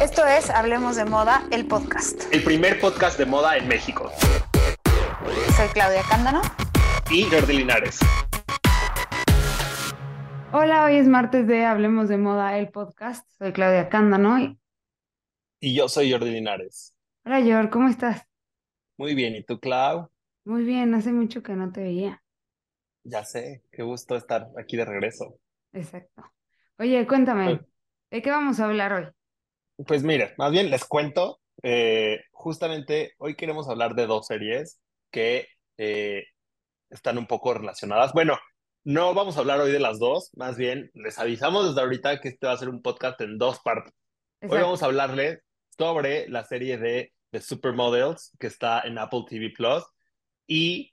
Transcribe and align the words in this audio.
Esto 0.00 0.26
es 0.26 0.50
Hablemos 0.50 0.96
de 0.96 1.04
Moda, 1.04 1.46
el 1.50 1.66
podcast. 1.66 2.22
El 2.32 2.42
primer 2.42 2.78
podcast 2.80 3.18
de 3.18 3.26
moda 3.26 3.56
en 3.56 3.68
México. 3.68 4.10
Soy 5.56 5.68
Claudia 5.72 6.02
Cándano. 6.08 6.42
Y 7.10 7.24
Jordi 7.24 7.58
Linares. 7.58 7.98
Hola, 10.52 10.84
hoy 10.84 10.96
es 10.96 11.06
martes 11.06 11.46
de 11.46 11.64
Hablemos 11.64 12.08
de 12.08 12.18
Moda, 12.18 12.58
el 12.58 12.68
podcast. 12.68 13.26
Soy 13.38 13.52
Claudia 13.52 13.88
Cándano. 13.88 14.38
Y... 14.38 14.58
y 15.60 15.74
yo 15.74 15.88
soy 15.88 16.12
Jordi 16.12 16.30
Linares. 16.30 16.94
Hola, 17.24 17.40
Jor, 17.40 17.70
¿cómo 17.70 17.88
estás? 17.88 18.22
Muy 18.98 19.14
bien, 19.14 19.34
¿y 19.34 19.42
tú, 19.44 19.58
Clau? 19.58 20.10
Muy 20.44 20.64
bien, 20.64 20.92
hace 20.94 21.12
mucho 21.12 21.42
que 21.42 21.54
no 21.54 21.72
te 21.72 21.82
veía. 21.82 22.22
Ya 23.04 23.24
sé, 23.24 23.62
qué 23.72 23.82
gusto 23.82 24.16
estar 24.16 24.48
aquí 24.58 24.76
de 24.76 24.84
regreso. 24.84 25.38
Exacto. 25.72 26.32
Oye, 26.78 27.06
cuéntame, 27.06 27.60
¿de 28.10 28.22
qué 28.22 28.30
vamos 28.30 28.60
a 28.60 28.66
hablar 28.66 28.92
hoy? 28.92 29.08
Pues 29.86 30.02
mire, 30.02 30.34
más 30.36 30.50
bien 30.50 30.70
les 30.70 30.84
cuento, 30.84 31.40
eh, 31.62 32.20
justamente 32.32 33.14
hoy 33.18 33.36
queremos 33.36 33.68
hablar 33.68 33.94
de 33.94 34.06
dos 34.06 34.26
series 34.26 34.80
que 35.10 35.48
eh, 35.78 36.24
están 36.90 37.18
un 37.18 37.26
poco 37.26 37.54
relacionadas. 37.54 38.12
Bueno, 38.12 38.38
no 38.84 39.14
vamos 39.14 39.36
a 39.36 39.40
hablar 39.40 39.60
hoy 39.60 39.72
de 39.72 39.80
las 39.80 39.98
dos, 39.98 40.30
más 40.34 40.56
bien 40.56 40.90
les 40.94 41.18
avisamos 41.18 41.68
desde 41.68 41.80
ahorita 41.80 42.20
que 42.20 42.28
este 42.28 42.46
va 42.46 42.52
a 42.52 42.58
ser 42.58 42.68
un 42.68 42.82
podcast 42.82 43.20
en 43.20 43.38
dos 43.38 43.60
partes. 43.60 43.92
Hoy 44.42 44.60
vamos 44.60 44.82
a 44.82 44.86
hablarles 44.86 45.40
sobre 45.78 46.28
la 46.28 46.44
serie 46.44 46.78
de 46.78 47.12
The 47.30 47.40
Supermodels 47.40 48.36
que 48.38 48.48
está 48.48 48.80
en 48.80 48.98
Apple 48.98 49.24
TV 49.28 49.50
Plus 49.56 49.84
y 50.46 50.92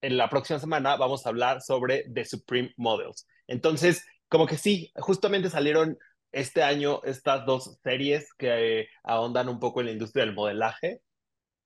en 0.00 0.16
la 0.16 0.28
próxima 0.28 0.58
semana 0.58 0.96
vamos 0.96 1.24
a 1.24 1.28
hablar 1.28 1.62
sobre 1.62 2.04
The 2.12 2.24
Supreme 2.24 2.72
Models. 2.76 3.26
Entonces, 3.46 4.04
como 4.32 4.46
que 4.46 4.56
sí, 4.56 4.90
justamente 4.96 5.50
salieron 5.50 5.98
este 6.32 6.62
año 6.62 7.02
estas 7.04 7.44
dos 7.44 7.78
series 7.82 8.32
que 8.32 8.80
eh, 8.80 8.88
ahondan 9.02 9.50
un 9.50 9.60
poco 9.60 9.80
en 9.80 9.86
la 9.86 9.92
industria 9.92 10.24
del 10.24 10.34
modelaje. 10.34 11.02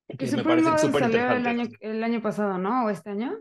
Que 0.05 0.29
me 0.35 0.43
parecen 0.43 0.77
súper 0.77 1.03
interesantes. 1.03 1.39
El 1.39 1.47
año, 1.47 1.69
el 1.79 2.03
año 2.03 2.21
pasado, 2.21 2.57
¿no? 2.57 2.85
¿O 2.85 2.89
este 2.89 3.11
año? 3.11 3.39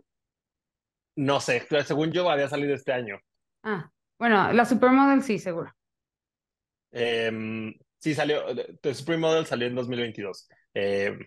No 1.17 1.41
sé, 1.41 1.67
según 1.85 2.13
yo 2.13 2.31
había 2.31 2.49
salido 2.49 2.73
este 2.73 2.93
año. 2.93 3.19
Ah, 3.65 3.91
bueno, 4.17 4.53
la 4.53 4.65
Supermodel 4.65 5.25
sí, 5.25 5.41
seguro. 5.41 5.75
Em, 6.93 7.75
sí, 7.99 8.15
salió, 8.15 8.45
The 8.81 8.95
Supermodel 8.95 9.45
salió 9.45 9.67
en 9.67 9.75
2022. 9.75 10.49
Em, 10.73 11.19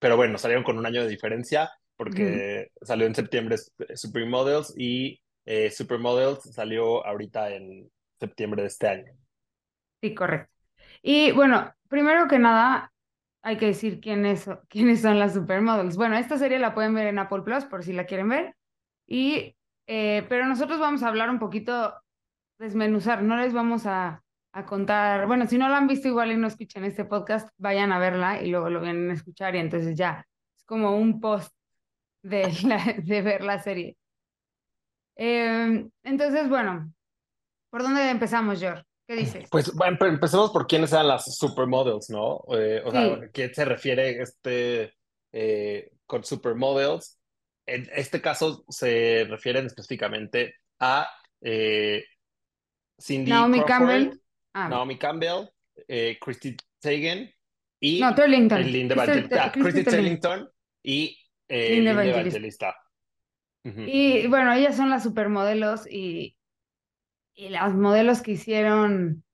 pero 0.00 0.16
bueno, 0.16 0.38
salieron 0.38 0.64
con 0.64 0.76
un 0.76 0.86
año 0.86 1.04
de 1.04 1.08
diferencia 1.08 1.70
porque 1.96 2.72
salió 2.80 3.06
en 3.06 3.14
septiembre 3.14 3.58
Supreme 3.94 4.28
Models 4.28 4.74
y 4.76 5.22
eh, 5.44 5.70
Supermodels 5.70 6.42
salió 6.54 7.04
ahorita 7.06 7.50
en 7.50 7.90
septiembre 8.18 8.62
de 8.62 8.68
este 8.68 8.88
año. 8.88 9.12
Sí, 10.00 10.14
correcto. 10.14 10.52
Y 11.02 11.32
bueno, 11.32 11.72
primero 11.88 12.28
que 12.28 12.38
nada, 12.38 12.92
hay 13.42 13.56
que 13.56 13.66
decir 13.66 14.00
quiénes, 14.00 14.48
quiénes 14.68 15.02
son 15.02 15.18
las 15.18 15.34
Supermodels. 15.34 15.96
Bueno, 15.96 16.16
esta 16.16 16.38
serie 16.38 16.58
la 16.58 16.74
pueden 16.74 16.94
ver 16.94 17.08
en 17.08 17.18
Apple 17.18 17.42
Plus 17.42 17.64
por 17.64 17.84
si 17.84 17.92
la 17.92 18.06
quieren 18.06 18.28
ver. 18.28 18.54
Y, 19.06 19.56
eh, 19.86 20.24
pero 20.28 20.46
nosotros 20.46 20.78
vamos 20.78 21.02
a 21.02 21.08
hablar 21.08 21.28
un 21.28 21.38
poquito, 21.38 21.94
desmenuzar, 22.58 23.22
no 23.22 23.36
les 23.36 23.52
vamos 23.52 23.86
a, 23.86 24.22
a, 24.52 24.64
contar, 24.64 25.26
bueno, 25.26 25.46
si 25.46 25.58
no 25.58 25.68
la 25.68 25.78
han 25.78 25.88
visto 25.88 26.08
igual 26.08 26.32
y 26.32 26.36
no 26.36 26.46
escuchan 26.46 26.84
este 26.84 27.04
podcast, 27.04 27.48
vayan 27.58 27.92
a 27.92 27.98
verla 27.98 28.40
y 28.42 28.50
luego 28.50 28.70
lo 28.70 28.80
vienen 28.80 29.10
a 29.10 29.14
escuchar 29.14 29.56
y 29.56 29.58
entonces 29.58 29.96
ya, 29.96 30.26
es 30.56 30.64
como 30.64 30.96
un 30.96 31.20
post 31.20 31.52
de, 32.22 32.44
de 33.04 33.22
ver 33.22 33.42
la 33.42 33.58
serie. 33.58 33.96
Eh, 35.24 35.86
entonces, 36.02 36.48
bueno, 36.48 36.92
¿por 37.70 37.82
dónde 37.84 38.10
empezamos, 38.10 38.58
George? 38.58 38.82
¿Qué 39.06 39.14
dices? 39.14 39.46
Pues 39.52 39.72
bueno, 39.72 39.96
empecemos 40.00 40.50
por 40.50 40.66
quiénes 40.66 40.92
eran 40.92 41.06
las 41.06 41.36
supermodels, 41.36 42.10
¿no? 42.10 42.42
Eh, 42.52 42.82
o 42.84 42.90
sea, 42.90 43.20
¿qué 43.32 43.54
se 43.54 43.64
refiere 43.64 44.20
este 44.20 44.94
eh, 45.30 45.92
con 46.06 46.24
supermodels? 46.24 47.20
En 47.66 47.88
este 47.94 48.20
caso 48.20 48.64
se 48.68 49.24
refieren 49.28 49.66
específicamente 49.66 50.56
a 50.80 51.08
eh, 51.40 52.04
Cindy 53.00 53.30
Naomi 53.30 53.62
Campbell, 53.64 54.20
ah. 54.54 54.68
Naomi 54.68 54.98
Campbell, 54.98 55.48
eh, 55.86 56.18
Christy 56.20 56.56
Teigen 56.80 57.32
y 57.78 58.00
no. 58.00 58.10
Linda 58.26 58.94
Evangelista. 58.94 59.52
Christy, 59.52 59.84
Turlington 59.84 60.50
y 60.82 61.16
Linda 61.48 61.92
Evangelista. 61.92 62.74
Y 63.84 64.26
bueno, 64.28 64.52
ellas 64.52 64.76
son 64.76 64.90
las 64.90 65.02
supermodelos 65.02 65.86
y, 65.90 66.36
y 67.34 67.48
las 67.48 67.74
modelos 67.74 68.22
que 68.22 68.32
hicieron 68.32 69.24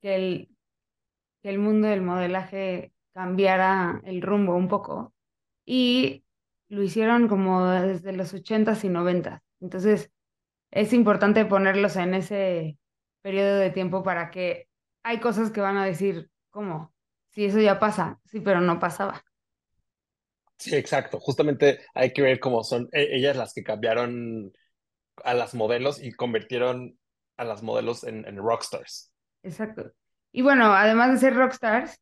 que 0.00 0.14
el, 0.16 0.48
que 1.42 1.50
el 1.50 1.58
mundo 1.58 1.88
del 1.88 2.02
modelaje 2.02 2.92
cambiara 3.14 4.00
el 4.04 4.22
rumbo 4.22 4.56
un 4.56 4.68
poco. 4.68 5.14
Y 5.66 6.24
lo 6.68 6.82
hicieron 6.82 7.28
como 7.28 7.66
desde 7.68 8.12
los 8.12 8.34
ochentas 8.34 8.84
y 8.84 8.88
noventas. 8.88 9.42
Entonces, 9.60 10.12
es 10.70 10.92
importante 10.92 11.44
ponerlos 11.46 11.96
en 11.96 12.14
ese 12.14 12.78
periodo 13.22 13.56
de 13.58 13.70
tiempo 13.70 14.02
para 14.02 14.30
que 14.30 14.68
hay 15.04 15.20
cosas 15.20 15.50
que 15.50 15.60
van 15.60 15.76
a 15.78 15.86
decir, 15.86 16.30
¿cómo? 16.50 16.94
Si 17.30 17.44
eso 17.46 17.60
ya 17.60 17.78
pasa, 17.78 18.20
sí, 18.26 18.40
pero 18.40 18.60
no 18.60 18.78
pasaba. 18.80 19.24
Sí, 20.60 20.76
exacto. 20.76 21.18
Justamente 21.18 21.80
hay 21.94 22.12
que 22.12 22.20
ver 22.20 22.38
cómo 22.38 22.62
son 22.62 22.88
e-, 22.92 23.16
ellas 23.16 23.36
las 23.36 23.54
que 23.54 23.64
cambiaron 23.64 24.52
a 25.24 25.34
las 25.34 25.54
modelos 25.54 26.02
y 26.02 26.12
convirtieron 26.12 26.98
a 27.38 27.44
las 27.44 27.62
modelos 27.62 28.04
en, 28.04 28.26
en 28.26 28.36
rockstars. 28.36 29.10
Exacto. 29.42 29.90
Y 30.32 30.42
bueno, 30.42 30.74
además 30.74 31.12
de 31.12 31.18
ser 31.18 31.34
rockstars, 31.34 31.98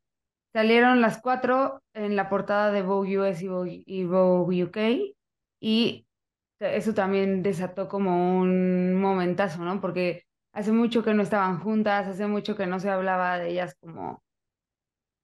salieron 0.51 0.99
las 0.99 1.21
cuatro 1.21 1.81
en 1.93 2.17
la 2.17 2.29
portada 2.29 2.71
de 2.71 2.81
Vogue 2.81 3.17
US 3.17 3.41
y 3.41 4.03
Vogue, 4.03 4.63
UK 4.65 4.77
y 5.61 6.05
eso 6.59 6.93
también 6.93 7.41
desató 7.41 7.87
como 7.87 8.39
un 8.41 8.95
momentazo, 8.95 9.63
¿no? 9.63 9.79
Porque 9.79 10.25
hace 10.51 10.73
mucho 10.73 11.01
que 11.01 11.13
no 11.13 11.23
estaban 11.23 11.59
juntas, 11.59 12.07
hace 12.07 12.27
mucho 12.27 12.57
que 12.57 12.67
no 12.67 12.81
se 12.81 12.89
hablaba 12.89 13.39
de 13.39 13.51
ellas 13.51 13.75
como 13.79 14.21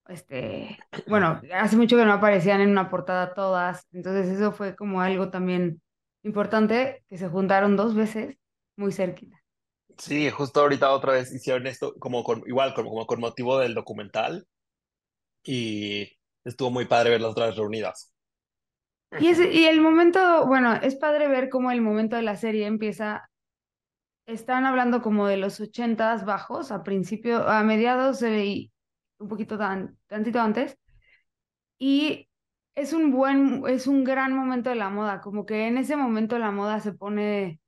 este, 0.08 0.78
bueno, 1.06 1.40
hace 1.54 1.76
mucho 1.76 1.96
que 1.96 2.04
no 2.04 2.12
aparecían 2.12 2.60
en 2.60 2.70
una 2.70 2.88
portada 2.88 3.34
todas, 3.34 3.86
entonces 3.92 4.28
eso 4.28 4.52
fue 4.52 4.76
como 4.76 5.00
algo 5.00 5.30
también 5.30 5.80
importante, 6.22 7.04
que 7.08 7.18
se 7.18 7.28
juntaron 7.28 7.76
dos 7.76 7.94
veces 7.94 8.36
muy 8.76 8.92
cerquita. 8.92 9.36
Sí, 9.98 10.30
justo 10.30 10.60
ahorita 10.60 10.90
otra 10.90 11.12
vez 11.12 11.32
hicieron 11.32 11.66
esto 11.66 11.94
como 11.98 12.22
con, 12.22 12.42
igual, 12.46 12.74
como, 12.74 13.06
con 13.06 13.20
motivo 13.20 13.58
del 13.58 13.74
documental 13.74 14.46
y 15.42 16.12
estuvo 16.44 16.70
muy 16.70 16.84
padre 16.84 17.10
ver 17.10 17.20
las 17.20 17.30
otras 17.30 17.56
reunidas. 17.56 18.12
Y, 19.18 19.28
y 19.28 19.66
el 19.66 19.80
momento, 19.80 20.46
bueno, 20.46 20.74
es 20.74 20.96
padre 20.96 21.28
ver 21.28 21.48
cómo 21.48 21.70
el 21.70 21.80
momento 21.80 22.16
de 22.16 22.22
la 22.22 22.36
serie 22.36 22.66
empieza, 22.66 23.30
están 24.26 24.66
hablando 24.66 25.00
como 25.00 25.26
de 25.28 25.38
los 25.38 25.60
ochentas 25.60 26.26
bajos, 26.26 26.72
a 26.72 26.82
principio, 26.82 27.48
a 27.48 27.62
mediados 27.62 28.20
y 28.22 28.70
un 29.18 29.28
poquito 29.28 29.58
tan, 29.58 29.98
tantito 30.06 30.40
antes. 30.40 30.76
Y 31.78 32.28
es 32.74 32.92
un 32.92 33.10
buen, 33.12 33.62
es 33.68 33.86
un 33.86 34.04
gran 34.04 34.34
momento 34.34 34.70
de 34.70 34.76
la 34.76 34.90
moda, 34.90 35.20
como 35.20 35.46
que 35.46 35.66
en 35.68 35.78
ese 35.78 35.96
momento 35.96 36.38
la 36.38 36.50
moda 36.50 36.80
se 36.80 36.92
pone 36.92 37.60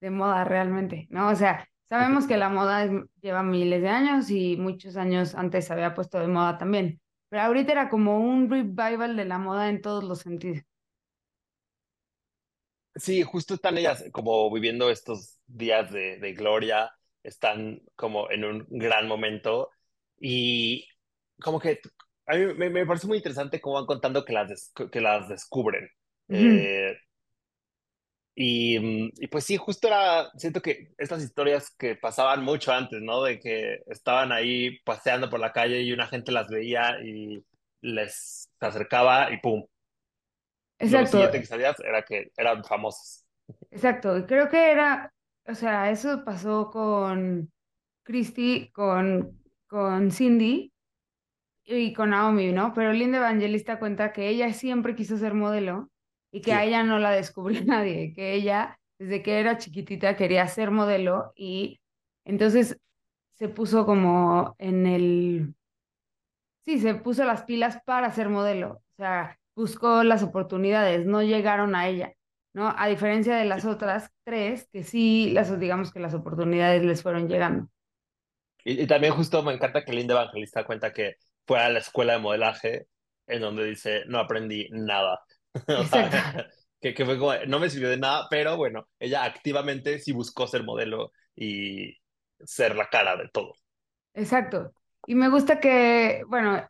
de 0.00 0.10
moda 0.10 0.44
realmente, 0.44 1.06
¿no? 1.10 1.28
O 1.30 1.34
sea, 1.36 1.68
sabemos 1.88 2.26
que 2.26 2.36
la 2.36 2.48
moda 2.50 2.88
lleva 3.22 3.42
miles 3.42 3.82
de 3.82 3.88
años 3.88 4.30
y 4.30 4.56
muchos 4.56 4.96
años 4.96 5.34
antes 5.34 5.66
se 5.66 5.72
había 5.72 5.94
puesto 5.94 6.18
de 6.20 6.28
moda 6.28 6.58
también, 6.58 7.00
pero 7.28 7.42
ahorita 7.42 7.72
era 7.72 7.88
como 7.90 8.18
un 8.20 8.50
revival 8.50 9.16
de 9.16 9.24
la 9.26 9.38
moda 9.38 9.68
en 9.70 9.80
todos 9.82 10.04
los 10.04 10.20
sentidos. 10.20 10.62
Sí, 12.96 13.22
justo 13.22 13.54
están 13.54 13.76
ellas 13.76 14.04
como 14.12 14.50
viviendo 14.52 14.88
estos 14.90 15.40
días 15.46 15.90
de, 15.92 16.18
de 16.18 16.32
gloria, 16.32 16.92
están 17.24 17.82
como 17.96 18.30
en 18.30 18.44
un 18.44 18.66
gran 18.70 19.08
momento 19.08 19.70
y 20.20 20.86
como 21.40 21.60
que 21.60 21.80
a 22.26 22.36
mí 22.36 22.54
me, 22.54 22.86
parece 22.86 23.06
muy 23.06 23.18
interesante 23.18 23.60
cómo 23.60 23.76
van 23.76 23.86
contando 23.86 24.24
que 24.24 24.32
las, 24.32 24.72
que 24.90 25.00
las 25.00 25.28
descubren. 25.28 25.88
Eh, 26.28 26.96
y, 28.34 28.78
mm, 28.78 29.10
y, 29.16 29.26
pues 29.28 29.44
sí, 29.44 29.56
justo 29.56 29.88
era, 29.88 30.30
siento 30.36 30.60
que 30.62 30.92
estas 30.98 31.22
historias 31.22 31.74
que 31.76 31.96
pasaban 31.96 32.42
mucho 32.42 32.72
antes, 32.72 33.00
¿no? 33.02 33.22
De 33.22 33.38
que 33.38 33.82
estaban 33.86 34.32
ahí 34.32 34.78
paseando 34.80 35.28
por 35.28 35.40
la 35.40 35.52
calle 35.52 35.82
y 35.82 35.92
una 35.92 36.06
gente 36.06 36.32
las 36.32 36.48
veía 36.48 36.98
y 37.04 37.44
les 37.80 38.50
acercaba 38.58 39.30
y 39.32 39.38
¡pum! 39.38 39.64
Exacto. 40.78 40.98
Lo 40.98 41.06
siguiente 41.06 41.40
que 41.40 41.46
sabías 41.46 41.76
era 41.80 42.02
que 42.02 42.30
eran 42.36 42.64
famosos. 42.64 43.24
Exacto, 43.70 44.16
y 44.16 44.24
creo 44.24 44.48
que 44.48 44.70
era, 44.70 45.12
o 45.46 45.54
sea, 45.54 45.90
eso 45.90 46.24
pasó 46.24 46.70
con 46.70 47.52
Christy, 48.02 48.70
con, 48.72 49.38
con 49.66 50.10
Cindy, 50.10 50.73
y 51.64 51.92
con 51.92 52.10
Naomi, 52.10 52.52
¿no? 52.52 52.72
Pero 52.74 52.92
Linda 52.92 53.18
Evangelista 53.18 53.78
cuenta 53.78 54.12
que 54.12 54.28
ella 54.28 54.52
siempre 54.52 54.94
quiso 54.94 55.16
ser 55.16 55.34
modelo 55.34 55.90
y 56.30 56.40
que 56.40 56.52
a 56.52 56.64
ella 56.64 56.82
no 56.82 56.98
la 56.98 57.10
descubrió 57.10 57.60
nadie, 57.64 58.12
que 58.14 58.34
ella 58.34 58.78
desde 58.98 59.22
que 59.22 59.40
era 59.40 59.58
chiquitita 59.58 60.16
quería 60.16 60.46
ser 60.46 60.70
modelo 60.70 61.32
y 61.36 61.80
Entonces 62.24 62.78
se 63.32 63.48
puso 63.48 63.84
como 63.84 64.54
en 64.58 64.86
el, 64.86 65.54
sí, 66.64 66.78
se 66.78 66.94
puso 66.94 67.24
las 67.24 67.42
pilas 67.42 67.80
para 67.84 68.10
ser 68.12 68.28
modelo, 68.28 68.82
o 68.92 68.96
sea, 68.96 69.38
buscó 69.56 70.04
las 70.04 70.22
oportunidades, 70.22 71.04
no 71.06 71.22
llegaron 71.22 71.74
a 71.74 71.88
ella, 71.88 72.14
¿no? 72.52 72.72
A 72.76 72.86
diferencia 72.86 73.36
de 73.36 73.44
las 73.44 73.64
otras 73.64 74.10
tres, 74.24 74.68
que 74.72 74.84
sí, 74.84 75.30
las, 75.32 75.58
digamos 75.58 75.92
que 75.92 76.00
las 76.00 76.14
oportunidades 76.14 76.84
les 76.84 77.02
fueron 77.02 77.28
llegando. 77.28 77.68
Y, 78.64 78.86
también 78.86 79.12
justo 79.12 79.42
me 79.42 79.52
encanta 79.52 79.84
que 79.84 79.92
Linda 79.92 80.14
Evangelista 80.14 80.64
cuenta 80.64 80.92
que 80.92 81.16
fue 81.46 81.60
a 81.60 81.68
la 81.68 81.78
escuela 81.78 82.14
de 82.14 82.18
modelaje 82.20 82.86
en 83.26 83.40
donde 83.40 83.64
dice, 83.64 84.02
no 84.06 84.18
aprendí 84.18 84.68
nada. 84.70 85.20
que, 86.80 86.94
que 86.94 87.04
fue 87.04 87.18
como, 87.18 87.34
no 87.46 87.58
me 87.58 87.70
sirvió 87.70 87.90
de 87.90 87.98
nada, 87.98 88.26
pero 88.30 88.56
bueno, 88.56 88.88
ella 88.98 89.24
activamente 89.24 89.98
sí 89.98 90.12
buscó 90.12 90.46
ser 90.46 90.64
modelo 90.64 91.12
y 91.34 91.96
ser 92.44 92.76
la 92.76 92.88
cara 92.88 93.16
de 93.16 93.28
todo. 93.28 93.54
Exacto. 94.14 94.72
Y 95.06 95.14
me 95.14 95.28
gusta 95.28 95.60
que, 95.60 96.22
bueno, 96.28 96.66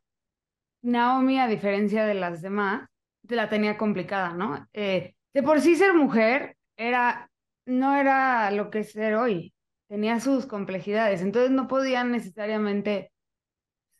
Naomi, 0.82 1.38
a 1.38 1.48
diferencia 1.48 2.04
de 2.04 2.14
las 2.14 2.42
demás, 2.42 2.88
la 3.28 3.48
tenía 3.48 3.76
complicada, 3.76 4.34
¿no? 4.34 4.68
Eh, 4.72 5.14
de 5.32 5.42
por 5.42 5.60
sí 5.60 5.76
ser 5.76 5.94
mujer 5.94 6.56
era, 6.76 7.30
no 7.66 7.96
era 7.96 8.50
lo 8.50 8.70
que 8.70 8.80
es 8.80 8.92
ser 8.92 9.14
hoy, 9.14 9.54
tenía 9.88 10.20
sus 10.20 10.46
complejidades, 10.46 11.22
entonces 11.22 11.50
no 11.50 11.68
podían 11.68 12.12
necesariamente 12.12 13.12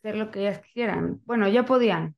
ser 0.05 0.17
lo 0.17 0.29
que 0.29 0.41
ellas 0.41 0.61
quisieran. 0.61 1.19
Bueno, 1.25 1.47
ya 1.47 1.65
podían, 1.65 2.15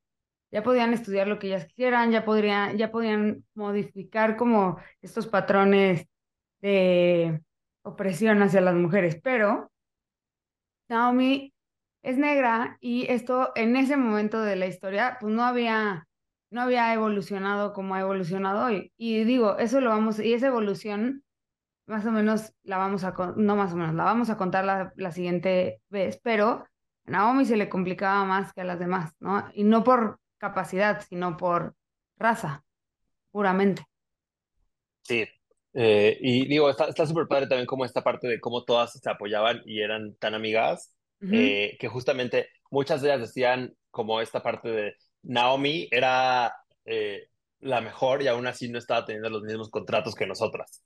ya 0.51 0.61
podían 0.61 0.93
estudiar 0.93 1.29
lo 1.29 1.39
que 1.39 1.47
ellas 1.47 1.67
quisieran, 1.67 2.11
ya 2.11 2.25
podrían, 2.25 2.77
ya 2.77 2.91
podían 2.91 3.45
modificar 3.53 4.35
como 4.35 4.77
estos 5.01 5.25
patrones 5.27 6.05
de 6.59 7.41
opresión 7.83 8.41
hacia 8.41 8.59
las 8.59 8.75
mujeres, 8.75 9.17
pero 9.23 9.71
Naomi 10.89 11.53
es 12.03 12.17
negra 12.17 12.77
y 12.81 13.09
esto 13.09 13.53
en 13.55 13.77
ese 13.77 13.95
momento 13.95 14.41
de 14.41 14.57
la 14.57 14.67
historia 14.67 15.17
pues 15.21 15.33
no 15.33 15.43
había 15.43 16.07
no 16.49 16.61
había 16.61 16.93
evolucionado 16.93 17.73
como 17.73 17.95
ha 17.95 18.01
evolucionado 18.01 18.65
hoy. 18.65 18.91
Y 18.97 19.23
digo, 19.23 19.57
eso 19.59 19.79
lo 19.81 19.91
vamos 19.91 20.19
y 20.19 20.33
esa 20.33 20.47
evolución 20.47 21.23
más 21.85 22.05
o 22.05 22.11
menos 22.11 22.53
la 22.63 22.77
vamos 22.77 23.05
a 23.05 23.13
no 23.37 23.55
más 23.55 23.71
o 23.71 23.77
menos, 23.77 23.95
la 23.95 24.03
vamos 24.03 24.29
a 24.29 24.35
contar 24.37 24.65
la, 24.65 24.91
la 24.97 25.11
siguiente 25.13 25.81
vez, 25.89 26.19
pero 26.21 26.65
a 27.07 27.11
Naomi 27.11 27.45
se 27.45 27.57
le 27.57 27.69
complicaba 27.69 28.25
más 28.25 28.53
que 28.53 28.61
a 28.61 28.65
las 28.65 28.79
demás, 28.79 29.13
¿no? 29.19 29.49
Y 29.53 29.63
no 29.63 29.83
por 29.83 30.19
capacidad, 30.37 31.01
sino 31.07 31.37
por 31.37 31.75
raza, 32.17 32.63
puramente. 33.31 33.83
Sí, 35.03 35.25
eh, 35.73 36.17
y 36.19 36.47
digo, 36.47 36.69
está 36.69 37.05
súper 37.05 37.27
padre 37.27 37.47
también 37.47 37.65
como 37.65 37.85
esta 37.85 38.03
parte 38.03 38.27
de 38.27 38.39
cómo 38.39 38.63
todas 38.63 38.93
se 38.93 39.09
apoyaban 39.09 39.61
y 39.65 39.81
eran 39.81 40.15
tan 40.15 40.33
amigas, 40.33 40.93
eh, 41.21 41.77
que 41.79 41.87
justamente 41.87 42.49
muchas 42.69 43.01
de 43.01 43.09
ellas 43.09 43.21
decían 43.21 43.75
como 43.89 44.21
esta 44.21 44.43
parte 44.43 44.69
de 44.69 44.95
Naomi 45.23 45.87
era 45.89 46.53
eh, 46.85 47.29
la 47.59 47.81
mejor 47.81 48.21
y 48.21 48.27
aún 48.27 48.45
así 48.47 48.69
no 48.69 48.77
estaba 48.77 49.05
teniendo 49.05 49.29
los 49.29 49.43
mismos 49.43 49.69
contratos 49.69 50.13
que 50.13 50.27
nosotras. 50.27 50.83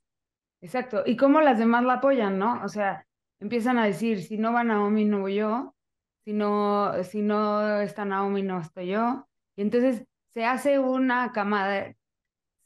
Exacto, 0.62 1.04
y 1.06 1.18
cómo 1.18 1.42
las 1.42 1.58
demás 1.58 1.84
la 1.84 1.96
apoyan, 1.96 2.38
¿no? 2.38 2.64
O 2.64 2.70
sea, 2.70 3.06
empiezan 3.40 3.80
a 3.80 3.86
decir, 3.86 4.22
si 4.22 4.38
no 4.38 4.54
va 4.54 4.64
Naomi, 4.64 5.06
no 5.06 5.22
voy 5.22 5.36
yo, 5.36 5.74
si 6.24 6.34
no, 6.34 7.04
si 7.04 7.22
no 7.22 7.82
está 7.82 8.06
Naomi, 8.06 8.44
no 8.44 8.60
estoy 8.60 8.88
yo. 8.88 9.28
Y 9.56 9.62
entonces 9.62 10.06
se 10.34 10.46
hace 10.46 10.80
una 10.80 11.32
camada, 11.32 11.94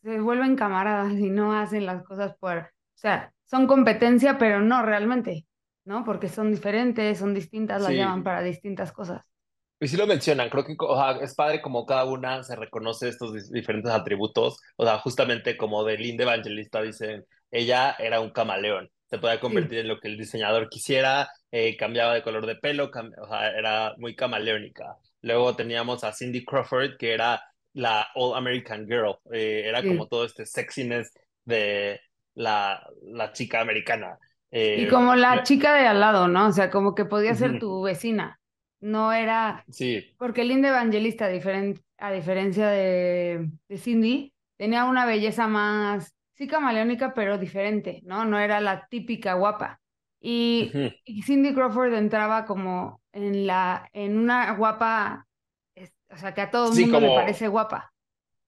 se 0.01 0.19
vuelven 0.19 0.55
camaradas 0.55 1.13
y 1.13 1.29
no 1.29 1.53
hacen 1.53 1.85
las 1.85 2.03
cosas 2.03 2.35
por, 2.39 2.57
o 2.57 2.97
sea, 2.97 3.33
son 3.45 3.67
competencia, 3.67 4.37
pero 4.37 4.61
no 4.61 4.81
realmente, 4.83 5.45
¿no? 5.85 6.03
Porque 6.03 6.29
son 6.29 6.51
diferentes, 6.51 7.17
son 7.17 7.33
distintas, 7.33 7.81
las 7.81 7.91
llaman 7.91 8.23
para 8.23 8.41
distintas 8.41 8.91
cosas. 8.91 9.23
Y 9.79 9.87
sí 9.87 9.97
lo 9.97 10.07
mencionan, 10.07 10.49
creo 10.49 10.63
que 10.63 10.77
es 11.21 11.35
padre 11.35 11.61
como 11.61 11.85
cada 11.85 12.05
una 12.05 12.43
se 12.43 12.55
reconoce 12.55 13.09
estos 13.09 13.51
diferentes 13.51 13.91
atributos, 13.91 14.59
o 14.77 14.85
sea, 14.85 14.99
justamente 14.99 15.57
como 15.57 15.83
de 15.83 15.97
Linda 15.97 16.23
Evangelista 16.23 16.81
dicen, 16.81 17.25
ella 17.51 17.95
era 17.99 18.21
un 18.21 18.29
camaleón, 18.29 18.89
se 19.09 19.17
podía 19.17 19.39
convertir 19.39 19.79
en 19.79 19.89
lo 19.89 19.99
que 19.99 20.07
el 20.07 20.17
diseñador 20.17 20.69
quisiera, 20.69 21.29
eh, 21.57 21.77
cambiaba 21.77 22.13
de 22.13 22.21
color 22.21 22.45
de 22.45 22.57
pelo, 22.57 22.91
o 22.91 23.27
sea, 23.29 23.49
era 23.49 23.93
muy 23.97 24.13
camaleónica. 24.13 24.97
Luego 25.21 25.55
teníamos 25.55 26.03
a 26.03 26.11
Cindy 26.11 26.43
Crawford, 26.43 26.97
que 26.97 27.13
era 27.13 27.41
la 27.71 28.09
All 28.15 28.35
American 28.35 28.85
Girl, 28.85 29.15
eh, 29.31 29.63
era 29.65 29.81
como 29.81 30.05
todo 30.09 30.25
este 30.25 30.45
sexiness 30.45 31.13
de 31.45 32.01
la, 32.33 32.85
la 33.03 33.31
chica 33.31 33.61
americana. 33.61 34.17
y 34.51 34.83
eh, 34.83 34.87
como 34.89 35.15
la 35.15 35.43
chica 35.43 35.73
de 35.75 35.87
al 35.87 36.01
lado, 36.01 36.27
¿no? 36.27 36.47
O 36.47 36.51
sea, 36.51 36.69
como 36.69 36.93
que 36.93 37.05
podía 37.05 37.33
ser 37.35 37.57
tu 37.57 37.83
vecina. 37.83 38.37
No 38.81 39.13
era. 39.13 39.63
Sí. 39.69 40.13
Porque 40.17 40.43
Linda 40.43 40.67
Evangelista, 40.67 41.27
a 41.27 42.11
diferencia 42.11 42.67
de, 42.67 43.49
de 43.69 43.77
Cindy, 43.77 44.33
tenía 44.57 44.83
una 44.83 45.05
belleza 45.05 45.47
más, 45.47 46.17
sí, 46.33 46.47
camaleónica, 46.47 47.13
pero 47.13 47.37
diferente, 47.37 48.01
¿no? 48.03 48.25
No 48.25 48.39
era 48.39 48.59
la 48.59 48.87
típica 48.89 49.35
guapa. 49.35 49.79
Y, 50.27 50.71
Cindy 51.23 51.53
Crawford 51.53 51.93
entraba 51.93 52.45
como 52.45 52.99
en 53.13 53.45
la 53.45 53.87
en 53.93 54.17
una 54.17 54.55
guapa, 54.55 55.27
o 56.09 56.17
sea, 56.17 56.33
que 56.33 56.41
a 56.41 56.49
todo 56.49 56.73
el 56.73 56.79
mundo 56.79 56.99
le 56.99 57.09
parece 57.09 57.47
guapa. 57.47 57.93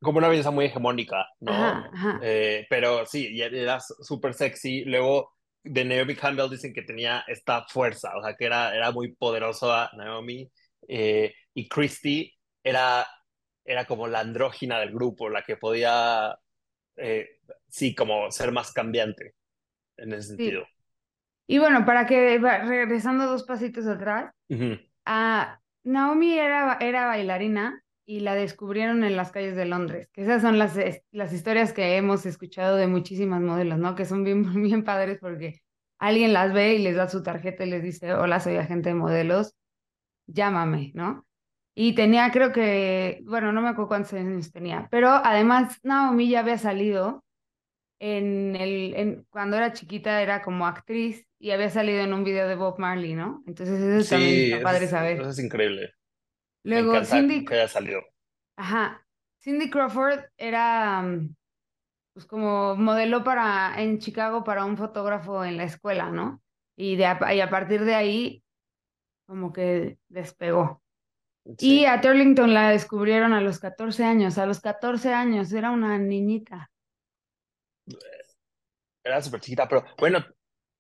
Como 0.02 0.18
una 0.18 0.28
belleza 0.28 0.50
muy 0.50 0.66
hegemónica, 0.66 1.28
¿no? 1.40 1.86
Eh, 2.24 2.66
pero 2.68 3.06
sí, 3.06 3.40
era 3.40 3.80
súper 3.80 4.34
sexy. 4.34 4.86
Luego 4.86 5.36
de 5.64 5.86
Naomi 5.86 6.16
Campbell 6.16 6.50
dicen 6.50 6.74
que 6.74 6.82
tenía 6.82 7.24
esta 7.28 7.68
fuerza, 7.68 8.18
o 8.18 8.24
sea, 8.24 8.36
que 8.36 8.46
era, 8.46 8.76
era 8.76 8.92
muy 8.92 9.14
poderosa 9.16 9.92
Naomi. 9.96 10.50
Eh, 10.88 11.32
y 11.54 11.68
Christy 11.68 12.34
era, 12.64 13.08
era 13.64 13.86
como 13.86 14.08
la 14.08 14.22
andrógina 14.22 14.80
del 14.80 14.94
grupo, 14.94 15.30
la 15.30 15.44
que 15.44 15.58
podía, 15.58 16.36
eh, 16.96 17.38
sí, 17.68 17.94
como 17.94 18.32
ser 18.32 18.52
más 18.52 18.72
cambiante 18.72 19.36
en 19.98 20.14
ese 20.14 20.30
sentido. 20.30 20.66
Y 21.48 21.60
bueno, 21.60 21.86
para 21.86 22.06
que, 22.06 22.38
regresando 22.38 23.26
dos 23.26 23.44
pasitos 23.44 23.88
atrás, 23.88 24.34
a 25.06 25.60
Naomi 25.84 26.38
era, 26.38 26.78
era 26.82 27.08
bailarina 27.08 27.82
y 28.06 28.20
la 28.20 28.36
descubrieron 28.36 29.04
en 29.04 29.16
las 29.16 29.32
calles 29.32 29.56
de 29.56 29.66
Londres, 29.66 30.10
que 30.12 30.24
esas 30.24 30.42
son 30.42 30.60
las, 30.60 30.78
las 31.12 31.34
historias 31.34 31.74
que 31.74 31.96
hemos 31.96 32.26
escuchado 32.26 32.76
de 32.76 32.88
muchísimas 32.88 33.42
modelos, 33.42 33.80
¿no? 33.80 33.96
Que 33.96 34.06
son 34.06 34.24
bien, 34.24 34.44
bien 34.64 34.84
padres 34.84 35.20
porque 35.20 35.62
alguien 36.00 36.34
las 36.34 36.54
ve 36.54 36.76
y 36.76 36.80
les 36.80 36.96
da 36.96 37.08
su 37.10 37.24
tarjeta 37.24 37.66
y 37.66 37.70
les 37.70 37.84
dice, 37.84 38.14
hola, 38.14 38.40
soy 38.40 38.58
agente 38.58 38.90
de 38.90 38.96
modelos, 38.96 39.56
llámame, 40.28 40.92
¿no? 40.96 41.26
Y 41.76 41.94
tenía, 41.94 42.32
creo 42.32 42.52
que, 42.52 43.22
bueno, 43.26 43.52
no 43.52 43.62
me 43.62 43.70
acuerdo 43.70 43.90
cuántos 43.90 44.14
años 44.14 44.52
tenía, 44.52 44.88
pero 44.90 45.10
además 45.10 45.78
Naomi 45.84 46.30
ya 46.30 46.40
había 46.40 46.58
salido 46.58 47.24
en 48.00 48.56
el, 48.56 48.94
en, 48.96 49.26
cuando 49.30 49.58
era 49.58 49.74
chiquita 49.74 50.22
era 50.22 50.42
como 50.42 50.68
actriz 50.68 51.28
y 51.40 51.52
había 51.52 51.70
salido 51.70 52.00
en 52.00 52.14
un 52.14 52.24
video 52.24 52.48
de 52.48 52.56
Bob 52.56 52.80
Marley, 52.80 53.14
¿no? 53.14 53.44
Entonces 53.48 53.80
eso 53.80 54.16
también 54.16 54.54
está 54.54 54.64
padre 54.64 54.88
saber. 54.88 55.20
Eso 55.20 55.30
es 55.30 55.40
increíble. 55.40 55.94
Luego 56.64 57.04
Cindy 57.04 57.46
que 57.46 57.56
haya 57.56 57.68
salido. 57.68 58.02
Ajá. 58.58 59.06
Cindy 59.42 59.70
Crawford 59.70 60.20
era 60.38 61.02
mm, 61.02 61.36
pues 62.14 62.26
como 62.26 62.76
modeló 62.76 63.24
para 63.24 63.82
en 63.82 64.00
Chicago 64.00 64.44
para 64.44 64.66
un 64.66 64.78
fotógrafo 64.78 65.46
en 65.46 65.58
la 65.58 65.64
escuela, 65.64 66.10
¿no? 66.10 66.42
Y 66.76 66.96
de 66.96 67.06
y 67.34 67.40
a 67.40 67.50
partir 67.50 67.86
de 67.86 67.96
ahí 67.96 68.44
como 69.28 69.54
que 69.54 69.98
despegó. 70.10 70.82
Y 71.60 71.86
a 71.86 72.02
Turlington 72.02 72.54
la 72.54 72.72
descubrieron 72.72 73.34
a 73.34 73.42
los 73.42 73.60
14 73.60 74.04
años, 74.04 74.38
a 74.38 74.46
los 74.46 74.60
14 74.60 75.14
años, 75.14 75.54
era 75.54 75.72
una 75.72 75.98
niñita. 75.98 76.70
Era 79.04 79.22
súper 79.22 79.40
chiquita, 79.42 79.68
pero 79.68 79.86
bueno, 79.98 80.20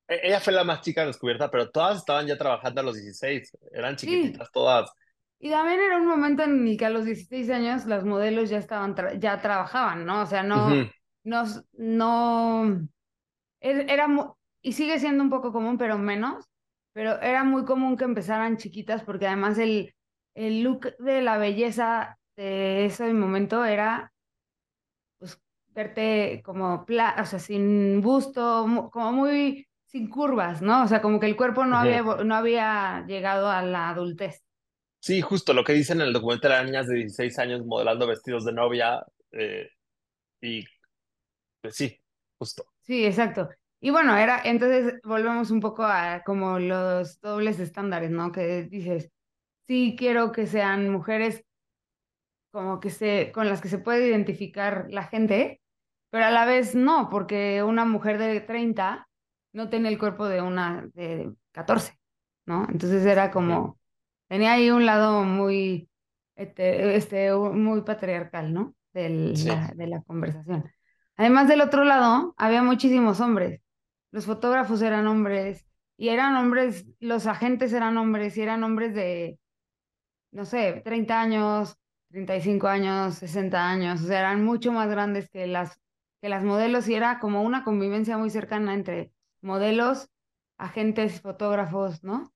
e, 0.07 0.19
ella 0.23 0.39
fue 0.39 0.53
la 0.53 0.63
más 0.63 0.81
chica 0.81 1.05
descubierta, 1.05 1.49
pero 1.49 1.69
todas 1.69 1.97
estaban 1.97 2.27
ya 2.27 2.37
trabajando 2.37 2.81
a 2.81 2.83
los 2.83 2.95
16, 2.95 3.57
eran 3.71 3.95
chiquititas 3.95 4.51
todas. 4.51 4.91
Y 5.39 5.49
también 5.49 5.79
era 5.79 5.97
un 5.97 6.07
momento 6.07 6.43
en 6.43 6.67
el 6.67 6.77
que 6.77 6.85
a 6.85 6.89
los 6.89 7.05
16 7.05 7.49
años 7.51 7.85
las 7.85 8.03
modelos 8.03 8.49
ya 8.49 8.57
estaban, 8.57 8.95
ya 9.19 9.39
trabajaban, 9.39 10.05
¿no? 10.05 10.21
O 10.21 10.25
sea, 10.25 10.41
no, 10.41 10.69
no, 11.23 11.43
no, 11.73 12.87
era, 13.59 14.07
y 14.61 14.73
sigue 14.73 14.99
siendo 14.99 15.23
un 15.23 15.29
poco 15.29 15.51
común, 15.51 15.77
pero 15.77 15.97
menos, 15.97 16.45
pero 16.93 17.21
era 17.21 17.43
muy 17.43 17.65
común 17.65 17.97
que 17.97 18.05
empezaran 18.05 18.57
chiquitas 18.57 19.03
porque 19.03 19.27
además 19.27 19.59
el, 19.59 19.93
el 20.33 20.63
look 20.63 20.95
de 20.97 21.21
la 21.21 21.37
belleza 21.37 22.17
de 22.35 22.85
ese 22.85 23.13
momento 23.13 23.63
era 23.63 24.11
verte 25.77 26.41
como, 26.43 26.85
o 26.87 27.25
sea, 27.25 27.37
sin 27.39 28.01
busto, 28.01 28.89
como 28.91 29.11
muy 29.11 29.67
sin 29.85 30.09
curvas, 30.09 30.61
¿no? 30.61 30.83
O 30.83 30.87
sea, 30.87 31.01
como 31.03 31.19
que 31.19 31.27
el 31.27 31.35
cuerpo 31.35 31.65
no, 31.65 31.77
había, 31.77 32.01
no 32.01 32.35
había 32.35 33.05
llegado 33.07 33.47
a 33.47 33.61
la 33.61 33.89
adultez. 33.89 34.43
Sí, 34.99 35.21
justo 35.21 35.53
lo 35.53 35.63
que 35.63 35.73
dicen 35.73 36.01
en 36.01 36.07
el 36.07 36.13
documental 36.13 36.51
de 36.51 36.65
niñas 36.65 36.87
de 36.87 36.95
16 36.95 37.39
años 37.39 37.65
modelando 37.65 38.07
vestidos 38.07 38.43
de 38.43 38.53
novia 38.53 39.05
eh, 39.31 39.69
y 40.41 40.65
pues 41.61 41.75
sí, 41.75 42.01
justo. 42.39 42.65
Sí, 42.81 43.05
exacto. 43.05 43.47
Y 43.79 43.91
bueno, 43.91 44.17
era, 44.17 44.41
entonces 44.43 44.99
volvemos 45.03 45.51
un 45.51 45.59
poco 45.59 45.83
a 45.83 46.23
como 46.25 46.57
los 46.57 47.21
dobles 47.21 47.59
estándares, 47.59 48.09
¿no? 48.09 48.31
Que 48.31 48.63
dices, 48.63 49.11
sí 49.67 49.95
quiero 49.97 50.31
que 50.31 50.47
sean 50.47 50.89
mujeres 50.89 51.45
como 52.51 52.79
que 52.79 52.89
se, 52.89 53.31
con 53.31 53.47
las 53.47 53.61
que 53.61 53.69
se 53.69 53.77
puede 53.77 54.07
identificar 54.07 54.87
la 54.89 55.03
gente, 55.03 55.61
pero 56.09 56.25
a 56.25 56.31
la 56.31 56.45
vez 56.45 56.75
no, 56.75 57.09
porque 57.09 57.63
una 57.63 57.85
mujer 57.85 58.17
de 58.17 58.41
30 58.41 59.07
no 59.53 59.69
tiene 59.69 59.89
el 59.89 59.99
cuerpo 59.99 60.27
de 60.27 60.41
una 60.41 60.87
de 60.93 61.33
14, 61.51 61.97
¿no? 62.45 62.67
Entonces 62.69 63.05
era 63.05 63.31
como, 63.31 63.77
tenía 64.27 64.53
ahí 64.53 64.69
un 64.69 64.85
lado 64.85 65.23
muy, 65.23 65.89
este, 66.35 66.95
este 66.95 67.33
muy 67.33 67.81
patriarcal, 67.81 68.53
¿no? 68.53 68.75
Del, 68.93 69.33
de 69.75 69.87
la 69.87 70.01
conversación. 70.01 70.71
Además 71.17 71.47
del 71.47 71.61
otro 71.61 71.83
lado, 71.83 72.33
había 72.37 72.63
muchísimos 72.63 73.19
hombres. 73.19 73.61
Los 74.11 74.25
fotógrafos 74.25 74.81
eran 74.81 75.07
hombres 75.07 75.67
y 75.97 76.09
eran 76.09 76.35
hombres, 76.35 76.85
los 76.99 77.25
agentes 77.25 77.73
eran 77.73 77.97
hombres 77.97 78.37
y 78.37 78.41
eran 78.41 78.63
hombres 78.63 78.93
de, 78.93 79.39
no 80.31 80.45
sé, 80.45 80.81
30 80.83 81.19
años, 81.19 81.77
35 82.09 82.67
años, 82.67 83.15
60 83.15 83.69
años, 83.69 84.01
o 84.03 84.07
sea, 84.07 84.19
eran 84.19 84.45
mucho 84.45 84.71
más 84.71 84.89
grandes 84.89 85.29
que 85.29 85.47
las, 85.47 85.79
que 86.21 86.29
las 86.29 86.43
modelos 86.43 86.87
y 86.87 86.95
era 86.95 87.19
como 87.19 87.43
una 87.43 87.63
convivencia 87.63 88.17
muy 88.17 88.29
cercana 88.29 88.73
entre 88.73 89.11
modelos, 89.41 90.09
agentes, 90.57 91.21
fotógrafos, 91.21 92.03
¿no? 92.03 92.33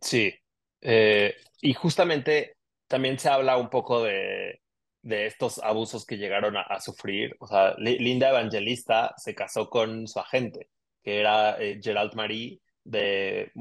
Sí, 0.00 0.34
eh, 0.80 1.34
y 1.60 1.74
justamente 1.74 2.56
también 2.88 3.18
se 3.18 3.28
habla 3.28 3.56
un 3.56 3.70
poco 3.70 4.02
de, 4.02 4.60
de 5.04 5.26
estos 5.26 5.58
abusos 5.58 6.06
que 6.06 6.16
llegaron 6.16 6.56
a, 6.56 6.80
sufrir. 6.80 7.36
O 7.38 7.46
sea, 7.46 7.74
Linda 7.78 8.30
Evangelista 8.30 9.14
se 9.18 9.34
casó 9.34 9.68
con 9.68 10.08
su 10.08 10.18
agente, 10.18 10.70
que 11.02 11.20
era 11.20 11.60
eh, 11.60 11.78
Gerald 11.82 12.14
Marie 12.14 12.60
de, 12.84 13.52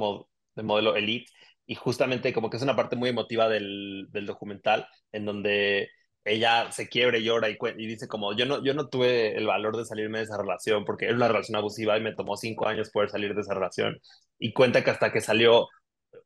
de 0.55 0.63
modelo 0.63 0.95
Elite, 0.95 1.31
y 1.65 1.75
justamente 1.75 2.33
como 2.33 2.49
que 2.49 2.57
es 2.57 2.63
una 2.63 2.75
parte 2.75 2.95
muy 2.95 3.09
emotiva 3.09 3.49
del, 3.49 4.07
del 4.11 4.25
documental, 4.25 4.87
en 5.11 5.25
donde 5.25 5.89
ella 6.25 6.71
se 6.71 6.87
quiebra 6.87 7.17
y 7.17 7.23
llora 7.23 7.49
y, 7.49 7.57
y, 7.77 7.87
dice 7.87 8.07
como, 8.07 8.35
yo 8.35 8.45
no, 8.45 8.63
yo 8.63 8.73
no 8.73 8.87
tuve 8.87 9.35
el 9.37 9.45
valor 9.45 9.75
de 9.75 9.85
salirme 9.85 10.19
de 10.19 10.25
esa 10.25 10.37
relación 10.37 10.85
porque 10.85 11.05
era 11.05 11.15
una 11.15 11.27
relación 11.27 11.57
abusiva 11.57 11.97
y 11.97 12.01
me 12.01 12.15
tomó 12.15 12.37
cinco 12.37 12.67
años 12.67 12.89
poder 12.91 13.09
salir 13.09 13.35
de 13.35 13.41
esa 13.41 13.53
relación. 13.53 13.99
Y 14.39 14.53
cuenta 14.53 14.83
que 14.83 14.91
hasta 14.91 15.11
que 15.11 15.21
salió, 15.21 15.67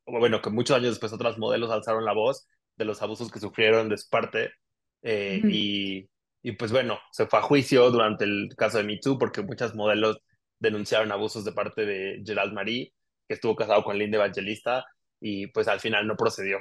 bueno, 0.05 0.41
que 0.41 0.49
muchos 0.49 0.77
años 0.77 0.91
después 0.91 1.13
otros 1.13 1.37
modelos 1.37 1.71
alzaron 1.71 2.05
la 2.05 2.13
voz 2.13 2.47
de 2.75 2.85
los 2.85 3.01
abusos 3.01 3.31
que 3.31 3.39
sufrieron 3.39 3.89
de 3.89 3.97
su 3.97 4.09
parte. 4.09 4.51
Eh, 5.01 5.41
y, 5.43 6.09
y 6.43 6.51
pues 6.53 6.71
bueno, 6.71 6.99
se 7.11 7.27
fue 7.27 7.39
a 7.39 7.41
juicio 7.41 7.89
durante 7.91 8.23
el 8.25 8.49
caso 8.55 8.77
de 8.77 8.83
Me 8.83 8.97
Too 8.99 9.17
porque 9.17 9.41
muchas 9.41 9.75
modelos 9.75 10.19
denunciaron 10.59 11.11
abusos 11.11 11.43
de 11.45 11.51
parte 11.53 11.85
de 11.85 12.21
Gerald 12.25 12.53
Marie, 12.53 12.93
que 13.27 13.35
estuvo 13.35 13.55
casado 13.55 13.83
con 13.83 13.97
Linda 13.97 14.17
Evangelista, 14.17 14.85
y 15.19 15.47
pues 15.47 15.67
al 15.67 15.79
final 15.79 16.07
no 16.07 16.15
procedió. 16.15 16.59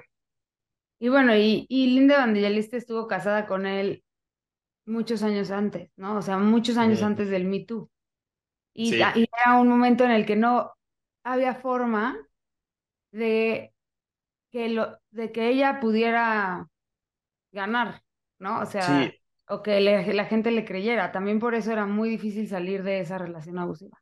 Y 0.99 1.09
bueno, 1.09 1.37
y, 1.37 1.67
y 1.69 1.89
Linda 1.89 2.17
Evangelista 2.17 2.77
estuvo 2.77 3.07
casada 3.07 3.47
con 3.47 3.67
él 3.67 4.03
muchos 4.87 5.23
años 5.23 5.51
antes, 5.51 5.91
¿no? 5.97 6.17
O 6.17 6.23
sea, 6.23 6.39
muchos 6.39 6.77
años 6.77 7.03
antes 7.03 7.29
del 7.29 7.45
Me 7.45 7.61
Too. 7.61 7.91
Y, 8.73 8.95
y, 8.95 9.01
era 9.01 9.59
un 9.59 9.69
momento 9.69 10.05
en 10.05 10.11
el 10.11 10.27
que 10.27 10.37
no 10.37 10.73
había 11.25 11.55
forma 11.55 12.17
de 13.11 13.75
que, 14.51 14.69
lo, 14.69 14.99
de 15.11 15.33
que 15.33 15.49
ella 15.49 15.81
pudiera 15.81 16.69
ganar, 17.53 18.03
¿no? 18.39 18.61
O 18.61 18.67
sea, 18.67 19.13
o 19.49 19.63
que 19.63 19.81
la 19.81 20.25
gente 20.27 20.51
le 20.51 20.65
creyera. 20.65 21.13
También 21.13 21.39
por 21.39 21.55
eso 21.55 21.73
era 21.73 21.87
muy 21.87 22.09
difícil 22.09 22.49
salir 22.49 22.83
de 22.83 23.01
esa 23.01 23.19
relación 23.19 23.59
abusiva. 23.59 23.99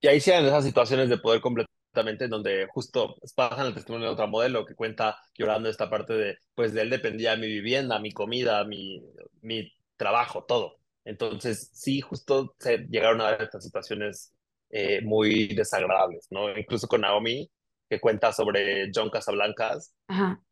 Y 0.00 0.08
ahí 0.08 0.20
se 0.20 0.32
dan 0.32 0.44
esas 0.44 0.64
situaciones 0.64 1.08
de 1.08 1.18
poder 1.18 1.40
completar 1.40 1.77
en 2.06 2.30
donde 2.30 2.66
justo 2.68 3.16
pasan 3.34 3.66
el 3.66 3.74
testimonio 3.74 4.08
de 4.08 4.12
otro 4.12 4.28
modelo 4.28 4.64
que 4.64 4.74
cuenta 4.74 5.18
llorando 5.36 5.68
esta 5.68 5.90
parte 5.90 6.14
de, 6.14 6.38
pues 6.54 6.72
de 6.72 6.82
él 6.82 6.90
dependía 6.90 7.36
mi 7.36 7.46
vivienda, 7.46 7.98
mi 7.98 8.12
comida, 8.12 8.64
mi, 8.64 9.02
mi 9.42 9.72
trabajo, 9.96 10.44
todo. 10.44 10.78
Entonces, 11.04 11.70
sí, 11.72 12.00
justo 12.00 12.54
se 12.58 12.78
llegaron 12.88 13.20
a 13.20 13.30
ver 13.30 13.42
estas 13.42 13.64
situaciones 13.64 14.34
eh, 14.70 15.00
muy 15.02 15.54
desagradables, 15.54 16.26
¿no? 16.30 16.56
Incluso 16.56 16.86
con 16.86 17.00
Naomi, 17.00 17.50
que 17.88 18.00
cuenta 18.00 18.32
sobre 18.32 18.90
John 18.94 19.10
Casablancas, 19.10 19.94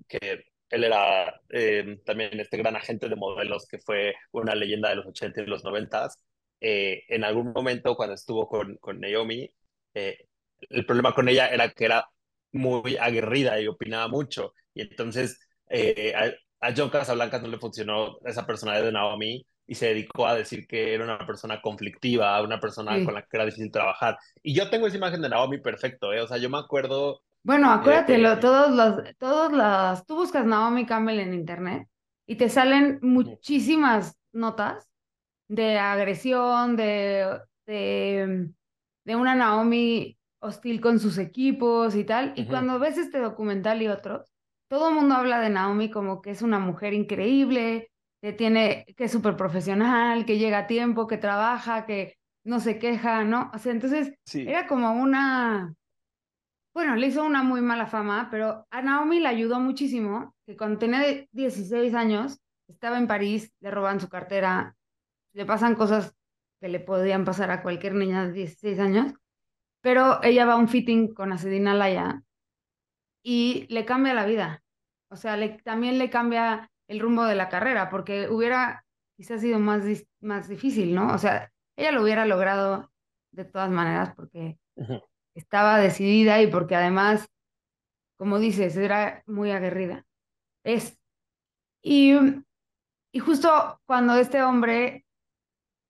que 0.09 0.45
él 0.71 0.85
era 0.85 1.41
eh, 1.51 2.01
también 2.05 2.39
este 2.41 2.57
gran 2.57 2.77
agente 2.77 3.09
de 3.09 3.17
modelos 3.17 3.67
que 3.67 3.79
fue 3.79 4.15
una 4.33 4.55
leyenda 4.55 4.89
de 4.91 4.97
los 4.97 5.07
80 5.07 5.43
y 5.43 5.47
los 5.47 5.65
90. 5.65 6.09
Eh, 6.61 7.05
en 7.09 7.25
algún 7.25 7.53
momento, 7.53 7.95
cuando 7.97 8.15
estuvo 8.15 8.49
con, 8.49 8.77
con 8.79 9.01
Naomi, 9.01 9.51
eh, 9.95 10.26
el 10.61 10.87
problema 10.87 11.15
con 11.15 11.29
ella 11.29 11.49
era 11.49 11.71
que 11.71 11.85
era 11.85 12.09
muy 12.53 12.97
aguerrida 12.97 13.61
y 13.61 13.69
opinaba 13.69 14.09
mucho. 14.09 14.55
Y 14.75 14.83
entonces 14.83 15.39
eh, 15.69 16.15
a, 16.61 16.73
John 16.77 16.91
Casablancas 16.91 17.43
no 17.43 17.49
le 17.49 17.59
funcionó 17.59 18.19
esa 18.25 18.47
personalidad 18.47 18.87
de 18.87 18.93
Naomi 18.93 19.47
y 19.67 19.75
se 19.75 19.87
dedicó 19.87 20.27
a 20.27 20.35
decir 20.35 20.67
que 20.67 20.95
era 20.95 21.05
una 21.05 21.27
persona 21.27 21.61
conflictiva, 21.61 22.41
una 22.43 22.61
persona 22.61 23.05
con 23.05 23.15
la 23.15 23.23
que 23.23 23.37
era 23.37 23.45
difícil 23.45 23.71
trabajar. 23.71 24.17
Y 24.43 24.55
yo 24.55 24.71
tengo 24.71 24.87
esa 24.87 24.97
imagen 24.97 25.21
de 25.23 25.29
Naomi 25.29 25.59
perfecto, 25.59 26.13
¿eh? 26.13 26.21
O 26.21 26.27
sea, 26.27 26.39
yo 26.39 26.49
me 26.49 26.59
acuerdo... 26.59 27.21
Bueno, 27.43 27.71
acuérdate, 27.71 28.19
todos 28.41 28.71
los, 28.71 29.17
todos 29.19 29.53
los, 29.53 30.07
tú 30.07 30.17
buscas 30.17 30.45
Naomi 30.45 30.87
Campbell 30.87 31.21
en 31.21 31.35
internet 31.35 31.89
y 32.27 32.37
te 32.37 32.49
salen 32.49 32.99
muchísimas 33.03 34.19
notas 34.33 34.89
de 35.49 35.79
agresión, 35.79 36.77
de, 36.77 37.39
de, 37.67 38.49
de 39.05 39.17
una 39.17 39.35
Naomi 39.37 40.17
hostil 40.47 40.81
con 40.81 40.99
sus 40.99 41.19
equipos 41.19 41.95
y 41.95 42.05
tal. 42.05 42.33
Y 42.37 42.47
cuando 42.47 42.79
ves 42.79 42.99
este 42.99 43.19
documental 43.19 43.83
y 43.83 43.89
otros, 43.89 44.33
todo 44.69 44.89
el 44.89 44.95
mundo 44.95 45.15
habla 45.15 45.41
de 45.41 45.51
Naomi 45.51 45.91
como 45.91 46.23
que 46.23 46.31
es 46.31 46.43
una 46.43 46.59
mujer 46.59 46.95
increíble, 46.95 47.91
que 48.23 48.33
tiene, 48.33 48.87
que 48.97 49.05
es 49.05 49.13
súper 49.13 49.37
profesional, 49.37 50.25
que 50.25 50.39
llega 50.39 50.59
a 50.59 50.67
tiempo, 50.67 51.07
que 51.07 51.19
trabaja, 51.19 51.87
que 51.87 52.17
no 52.45 52.61
se 52.61 52.79
queja, 52.79 53.25
¿no? 53.25 53.51
O 53.55 53.59
sea, 53.59 53.73
entonces 53.73 54.15
era 54.33 54.67
como 54.67 54.93
una, 54.93 55.75
bueno, 56.75 56.97
le 56.97 57.09
hizo 57.09 57.25
una 57.25 57.43
muy 57.43 57.61
mala 57.61 57.87
fama, 57.87 58.29
pero 58.31 58.67
a 58.71 58.83
Naomi 58.83 59.21
le 59.21 59.29
ayudó 59.29 59.61
muchísimo, 59.61 60.35
que 60.47 60.57
cuando 60.57 60.79
tenía 60.79 61.27
16 61.33 61.95
años, 61.95 62.39
estaba 62.69 62.99
en 62.99 63.07
París, 63.07 63.53
le 63.61 63.71
roban 63.71 64.01
su 64.01 64.09
cartera, 64.09 64.77
le 65.33 65.45
pasan 65.45 65.75
cosas 65.75 66.15
que 66.61 66.69
le 66.69 66.81
podían 66.81 67.25
pasar 67.25 67.51
a 67.51 67.63
cualquier 67.63 67.95
niña 67.95 68.27
de 68.27 68.33
16 68.33 68.79
años, 68.79 69.15
pero 69.87 70.21
ella 70.25 70.47
va 70.47 70.55
a 70.55 70.57
un 70.57 70.67
fitting 70.67 71.15
con 71.15 71.33
Acedina 71.33 71.73
Laya 71.73 72.25
y 73.23 73.69
le 73.69 73.85
cambia 73.85 74.15
la 74.15 74.27
vida. 74.27 74.65
O 75.13 75.15
sea, 75.15 75.37
le, 75.37 75.61
también 75.63 75.97
le 75.97 76.11
cambia 76.11 76.73
el 76.89 76.99
rumbo 76.99 77.23
de 77.23 77.37
la 77.37 77.49
carrera, 77.49 77.89
porque 77.89 78.29
hubiera 78.29 78.85
quizás 79.17 79.43
sido 79.43 79.61
más, 79.61 79.85
más 80.19 80.49
difícil, 80.49 80.93
¿no? 80.93 81.15
O 81.15 81.19
sea, 81.19 81.53
ella 81.77 81.93
lo 81.93 82.03
hubiera 82.03 82.27
logrado 82.27 82.91
de 83.31 83.45
todas 83.45 83.71
maneras 83.71 84.13
porque 84.17 84.59
estaba 85.37 85.79
decidida 85.79 86.43
y 86.43 86.49
porque 86.49 86.75
además, 86.75 87.29
como 88.19 88.41
dices, 88.41 88.77
era 88.77 89.23
muy 89.25 89.53
aguerrida. 89.53 90.05
Es. 90.65 90.99
Y, 91.81 92.13
y 93.13 93.21
justo 93.21 93.81
cuando 93.87 94.17
este 94.17 94.43
hombre 94.43 95.07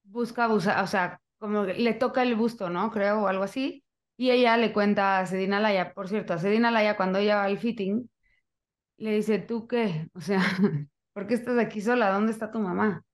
busca, 0.02 0.52
o 0.52 0.60
sea, 0.60 1.18
como 1.38 1.64
le 1.64 1.94
toca 1.94 2.22
el 2.22 2.34
busto, 2.34 2.68
¿no? 2.68 2.90
Creo, 2.90 3.22
o 3.22 3.26
algo 3.28 3.44
así, 3.44 3.82
y 4.16 4.30
ella 4.30 4.56
le 4.56 4.72
cuenta 4.72 5.18
a 5.20 5.26
Sedina 5.26 5.60
Laya, 5.60 5.92
por 5.94 6.08
cierto, 6.08 6.32
a 6.34 6.38
Sedina 6.38 6.70
Laya 6.70 6.96
cuando 6.96 7.18
ella 7.18 7.36
va 7.36 7.44
al 7.44 7.58
fitting, 7.58 8.08
le 8.98 9.12
dice, 9.12 9.38
¿tú 9.38 9.66
qué? 9.68 10.08
O 10.14 10.20
sea, 10.20 10.40
¿por 11.12 11.26
qué 11.26 11.34
estás 11.34 11.58
aquí 11.58 11.80
sola? 11.80 12.10
¿Dónde 12.10 12.32
está 12.32 12.50
tu 12.50 12.60
mamá? 12.60 13.04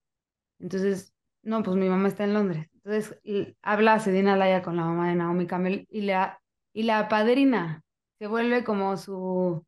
Entonces, 0.61 1.15
no, 1.43 1.63
pues 1.63 1.77
mi 1.77 1.89
mamá 1.89 2.09
está 2.09 2.25
en 2.25 2.35
Londres. 2.35 2.69
Entonces, 2.75 3.19
habla 3.63 3.99
Sedina 4.01 4.37
Laya 4.37 4.63
con 4.63 4.77
la 4.77 4.85
mamá 4.85 5.09
de 5.09 5.17
Naomi 5.17 5.47
Campbell 5.47 5.87
y 5.91 6.03
la, 6.03 6.41
y 6.73 6.85
la 6.85 7.09
padrina 7.09 7.83
se 8.19 8.27
vuelve 8.29 8.65
como 8.65 8.97
su, 8.97 9.65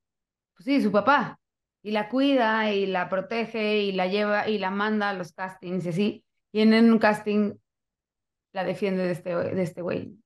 pues 0.55 0.64
sí, 0.64 0.83
su 0.83 0.93
papá. 0.93 1.38
Y 1.83 1.91
la 1.91 2.09
cuida 2.09 2.73
y 2.73 2.87
la 2.87 3.09
protege 3.09 3.83
y 3.83 3.93
la 3.93 4.07
lleva 4.07 4.49
y 4.49 4.59
la 4.59 4.71
manda 4.71 5.11
a 5.11 5.14
los 5.14 5.33
castings 5.33 5.85
y 5.87 5.88
así. 5.88 6.25
Y 6.53 6.61
en 6.61 6.73
un 6.93 6.99
casting 6.99 7.55
la 8.53 8.64
defiende 8.64 9.05
de 9.05 9.11
este, 9.12 9.35
de 9.35 9.62
este 9.62 9.83
güey. 9.83 10.17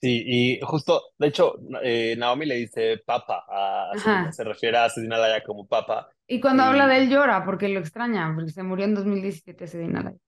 Sí, 0.00 0.22
y 0.26 0.60
justo, 0.60 1.02
de 1.18 1.28
hecho, 1.28 1.54
eh, 1.82 2.14
Naomi 2.18 2.44
le 2.44 2.56
dice 2.56 2.98
papa, 2.98 3.44
a, 3.48 4.30
se 4.30 4.44
refiere 4.44 4.76
a 4.76 4.90
Sedina 4.90 5.16
Laya 5.16 5.42
como 5.42 5.66
papa. 5.66 6.10
Y 6.26 6.40
cuando 6.40 6.64
habla 6.64 6.86
de 6.86 6.98
él 6.98 7.08
llora 7.08 7.44
porque 7.44 7.68
lo 7.68 7.80
extraña, 7.80 8.30
porque 8.34 8.50
se 8.50 8.62
murió 8.62 8.84
en 8.84 8.94
2017 8.94 9.66
Sedina 9.66 10.02
Laya. 10.02 10.18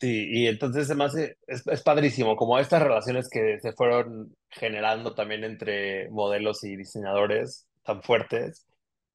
Sí, 0.00 0.28
y 0.30 0.46
entonces 0.46 0.86
se 0.86 0.94
me 0.94 1.04
hace, 1.04 1.38
es, 1.46 1.66
es, 1.66 1.82
padrísimo, 1.82 2.36
como 2.36 2.58
estas 2.58 2.82
relaciones 2.82 3.28
que 3.28 3.58
se 3.60 3.72
fueron 3.72 4.34
generando 4.50 5.14
también 5.14 5.44
entre 5.44 6.08
modelos 6.10 6.62
y 6.64 6.76
diseñadores 6.76 7.66
tan 7.82 8.02
fuertes. 8.02 8.66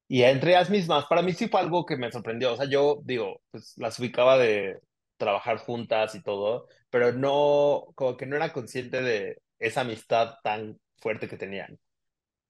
Y 0.08 0.22
entre 0.22 0.50
ellas 0.50 0.70
mismas, 0.70 1.06
para 1.06 1.22
mí 1.22 1.32
sí 1.32 1.48
fue 1.48 1.60
algo 1.60 1.86
que 1.86 1.96
me 1.96 2.10
sorprendió. 2.10 2.52
O 2.52 2.56
sea, 2.56 2.66
yo 2.68 3.00
digo, 3.04 3.40
pues 3.50 3.74
las 3.76 3.98
ubicaba 4.00 4.36
de, 4.38 4.80
trabajar 5.20 5.58
juntas 5.58 6.16
y 6.16 6.24
todo, 6.24 6.68
pero 6.90 7.12
no, 7.14 7.86
como 7.96 8.18
que 8.18 8.26
no 8.26 8.36
era 8.36 8.52
consciente 8.54 9.02
de 9.02 9.42
esa 9.60 9.82
amistad 9.82 10.36
tan 10.44 10.80
fuerte 10.98 11.28
que 11.28 11.38
tenían. 11.38 11.78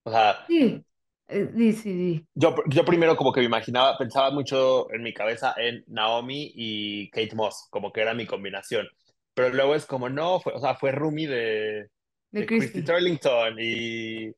O 0.05 0.11
sea, 0.13 0.39
Sí, 0.49 0.85
eh, 1.29 1.51
sí, 1.57 1.73
sí, 1.73 1.83
sí. 1.83 2.27
yo, 2.35 2.55
yo 2.69 2.85
primero 2.85 3.17
como 3.17 3.33
que 3.33 3.41
me 3.41 3.47
imaginaba, 3.47 3.99
pensaba 3.99 4.31
mucho 4.31 4.91
en 4.93 5.03
mi 5.03 5.13
cabeza 5.13 5.55
en 5.59 5.85
Naomi 5.89 6.53
y 6.55 7.11
Kate 7.11 7.35
Moss, 7.35 7.67
como 7.71 7.93
que 7.93 8.01
era 8.03 8.15
mi 8.15 8.27
combinación. 8.27 8.87
Pero 9.35 9.51
luego 9.51 9.75
es 9.75 9.87
como, 9.87 10.09
no, 10.09 10.41
fue, 10.41 10.53
o 10.55 10.59
sea, 10.61 10.75
fue 10.77 10.93
Rumi 10.93 11.27
de, 11.27 11.89
De 12.33 12.45
de 12.57 12.71
Christy. 12.71 12.83
Turlington 12.85 13.57
y, 13.61 14.29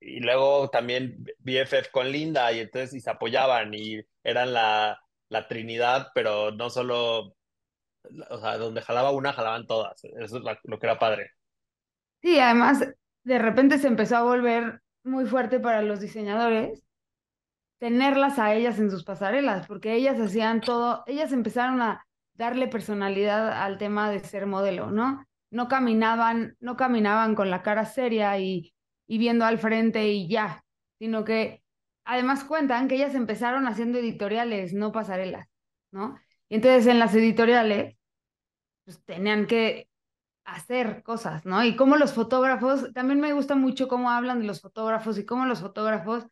y 0.00 0.20
luego 0.20 0.70
también 0.70 1.24
BFF 1.40 1.90
con 1.90 2.10
Linda 2.10 2.52
y 2.52 2.60
entonces 2.60 2.94
y 2.94 3.00
se 3.00 3.10
apoyaban 3.10 3.72
y 3.74 4.00
eran 4.24 4.52
la, 4.52 4.98
la 5.32 5.48
Trinidad, 5.48 6.08
pero 6.14 6.52
no 6.52 6.68
solo, 6.68 7.34
o 8.30 8.38
sea, 8.38 8.58
donde 8.58 8.82
jalaba 8.82 9.10
una, 9.10 9.32
jalaban 9.32 9.66
todas. 9.66 10.04
Eso 10.04 10.36
es 10.36 10.44
lo 10.64 10.78
que 10.78 10.86
era 10.86 10.98
padre. 10.98 11.30
Sí, 12.20 12.38
además, 12.38 12.86
de 13.24 13.38
repente 13.38 13.78
se 13.78 13.88
empezó 13.88 14.16
a 14.18 14.22
volver 14.22 14.80
muy 15.04 15.26
fuerte 15.26 15.58
para 15.58 15.82
los 15.82 16.00
diseñadores 16.00 16.84
tenerlas 17.78 18.38
a 18.38 18.54
ellas 18.54 18.78
en 18.78 18.90
sus 18.90 19.02
pasarelas, 19.02 19.66
porque 19.66 19.94
ellas 19.94 20.20
hacían 20.20 20.60
todo, 20.60 21.02
ellas 21.06 21.32
empezaron 21.32 21.82
a 21.82 22.06
darle 22.34 22.68
personalidad 22.68 23.50
al 23.60 23.78
tema 23.78 24.10
de 24.10 24.20
ser 24.20 24.46
modelo, 24.46 24.90
¿no? 24.92 25.26
No 25.50 25.66
caminaban, 25.66 26.56
no 26.60 26.76
caminaban 26.76 27.34
con 27.34 27.50
la 27.50 27.62
cara 27.62 27.84
seria 27.84 28.38
y, 28.38 28.72
y 29.08 29.18
viendo 29.18 29.44
al 29.44 29.58
frente 29.58 30.08
y 30.08 30.28
ya, 30.28 30.62
sino 30.98 31.24
que 31.24 31.61
además 32.04 32.44
cuentan 32.44 32.88
que 32.88 32.96
ellas 32.96 33.14
empezaron 33.14 33.66
haciendo 33.66 33.98
editoriales, 33.98 34.74
no 34.74 34.92
pasarelas, 34.92 35.48
¿no? 35.90 36.16
Y 36.48 36.56
entonces 36.56 36.86
en 36.86 36.98
las 36.98 37.14
editoriales, 37.14 37.96
pues 38.84 39.02
tenían 39.04 39.46
que 39.46 39.88
hacer 40.44 41.02
cosas, 41.02 41.46
¿no? 41.46 41.64
Y 41.64 41.76
cómo 41.76 41.96
los 41.96 42.12
fotógrafos, 42.12 42.92
también 42.92 43.20
me 43.20 43.32
gusta 43.32 43.54
mucho 43.54 43.88
cómo 43.88 44.10
hablan 44.10 44.40
de 44.40 44.46
los 44.46 44.60
fotógrafos 44.60 45.18
y 45.18 45.24
cómo 45.24 45.46
los 45.46 45.60
fotógrafos, 45.60 46.26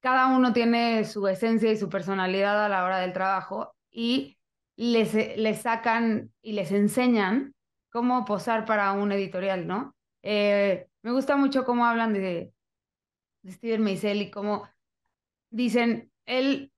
cada 0.00 0.28
uno 0.28 0.52
tiene 0.52 1.04
su 1.04 1.26
esencia 1.28 1.70
y 1.70 1.76
su 1.76 1.88
personalidad 1.88 2.64
a 2.64 2.68
la 2.68 2.84
hora 2.84 2.98
del 2.98 3.12
trabajo 3.12 3.74
y 3.90 4.38
les, 4.76 5.14
les 5.36 5.60
sacan 5.60 6.32
y 6.40 6.52
les 6.52 6.72
enseñan 6.72 7.54
cómo 7.90 8.24
posar 8.24 8.64
para 8.64 8.92
un 8.92 9.12
editorial, 9.12 9.66
¿no? 9.66 9.94
Eh, 10.22 10.86
me 11.02 11.12
gusta 11.12 11.36
mucho 11.36 11.64
cómo 11.64 11.84
hablan 11.84 12.12
de, 12.14 12.52
de 13.42 13.52
Steven 13.52 13.82
Meisel 13.82 14.22
y 14.22 14.30
cómo 14.30 14.68
dicen, 15.50 16.10
él 16.26 16.72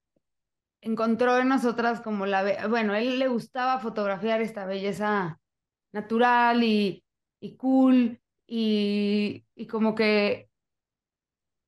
encontró 0.81 1.39
en 1.39 1.49
nosotras 1.49 2.01
como 2.01 2.27
la, 2.27 2.69
bueno, 2.69 2.95
él 2.95 3.19
le 3.19 3.29
gustaba 3.29 3.79
fotografiar 3.79 4.43
esta 4.43 4.67
belleza 4.67 5.41
natural 5.93 6.65
y, 6.65 7.05
y 7.41 7.57
cool 7.57 8.21
y, 8.47 9.45
y 9.55 9.67
como 9.67 9.95
que 9.95 10.49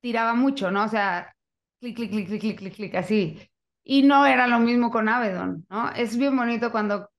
tiraba 0.01 0.35
mucho, 0.35 0.71
¿no? 0.71 0.85
O 0.85 0.89
sea, 0.89 1.35
clic, 1.81 1.97
clic, 1.97 2.11
clic, 2.11 2.27
clic, 2.29 2.41
clic, 2.41 2.59
clic, 2.59 2.75
clic, 2.75 2.95
así. 2.95 3.51
Y 3.85 4.03
no 4.03 4.27
era 4.27 4.47
lo 4.47 4.59
mismo 4.59 4.91
con 4.91 5.09
Avedon, 5.09 5.67
¿no? 5.71 5.91
Es 5.93 6.17
bien 6.17 6.37
bonito 6.37 6.73
cuando 6.73 7.11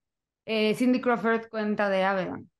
eh, 0.44 0.74
Cindy 0.74 1.00
Crawford 1.00 1.48
cuenta 1.48 1.88
de 1.88 2.04
Avedon. 2.04 2.50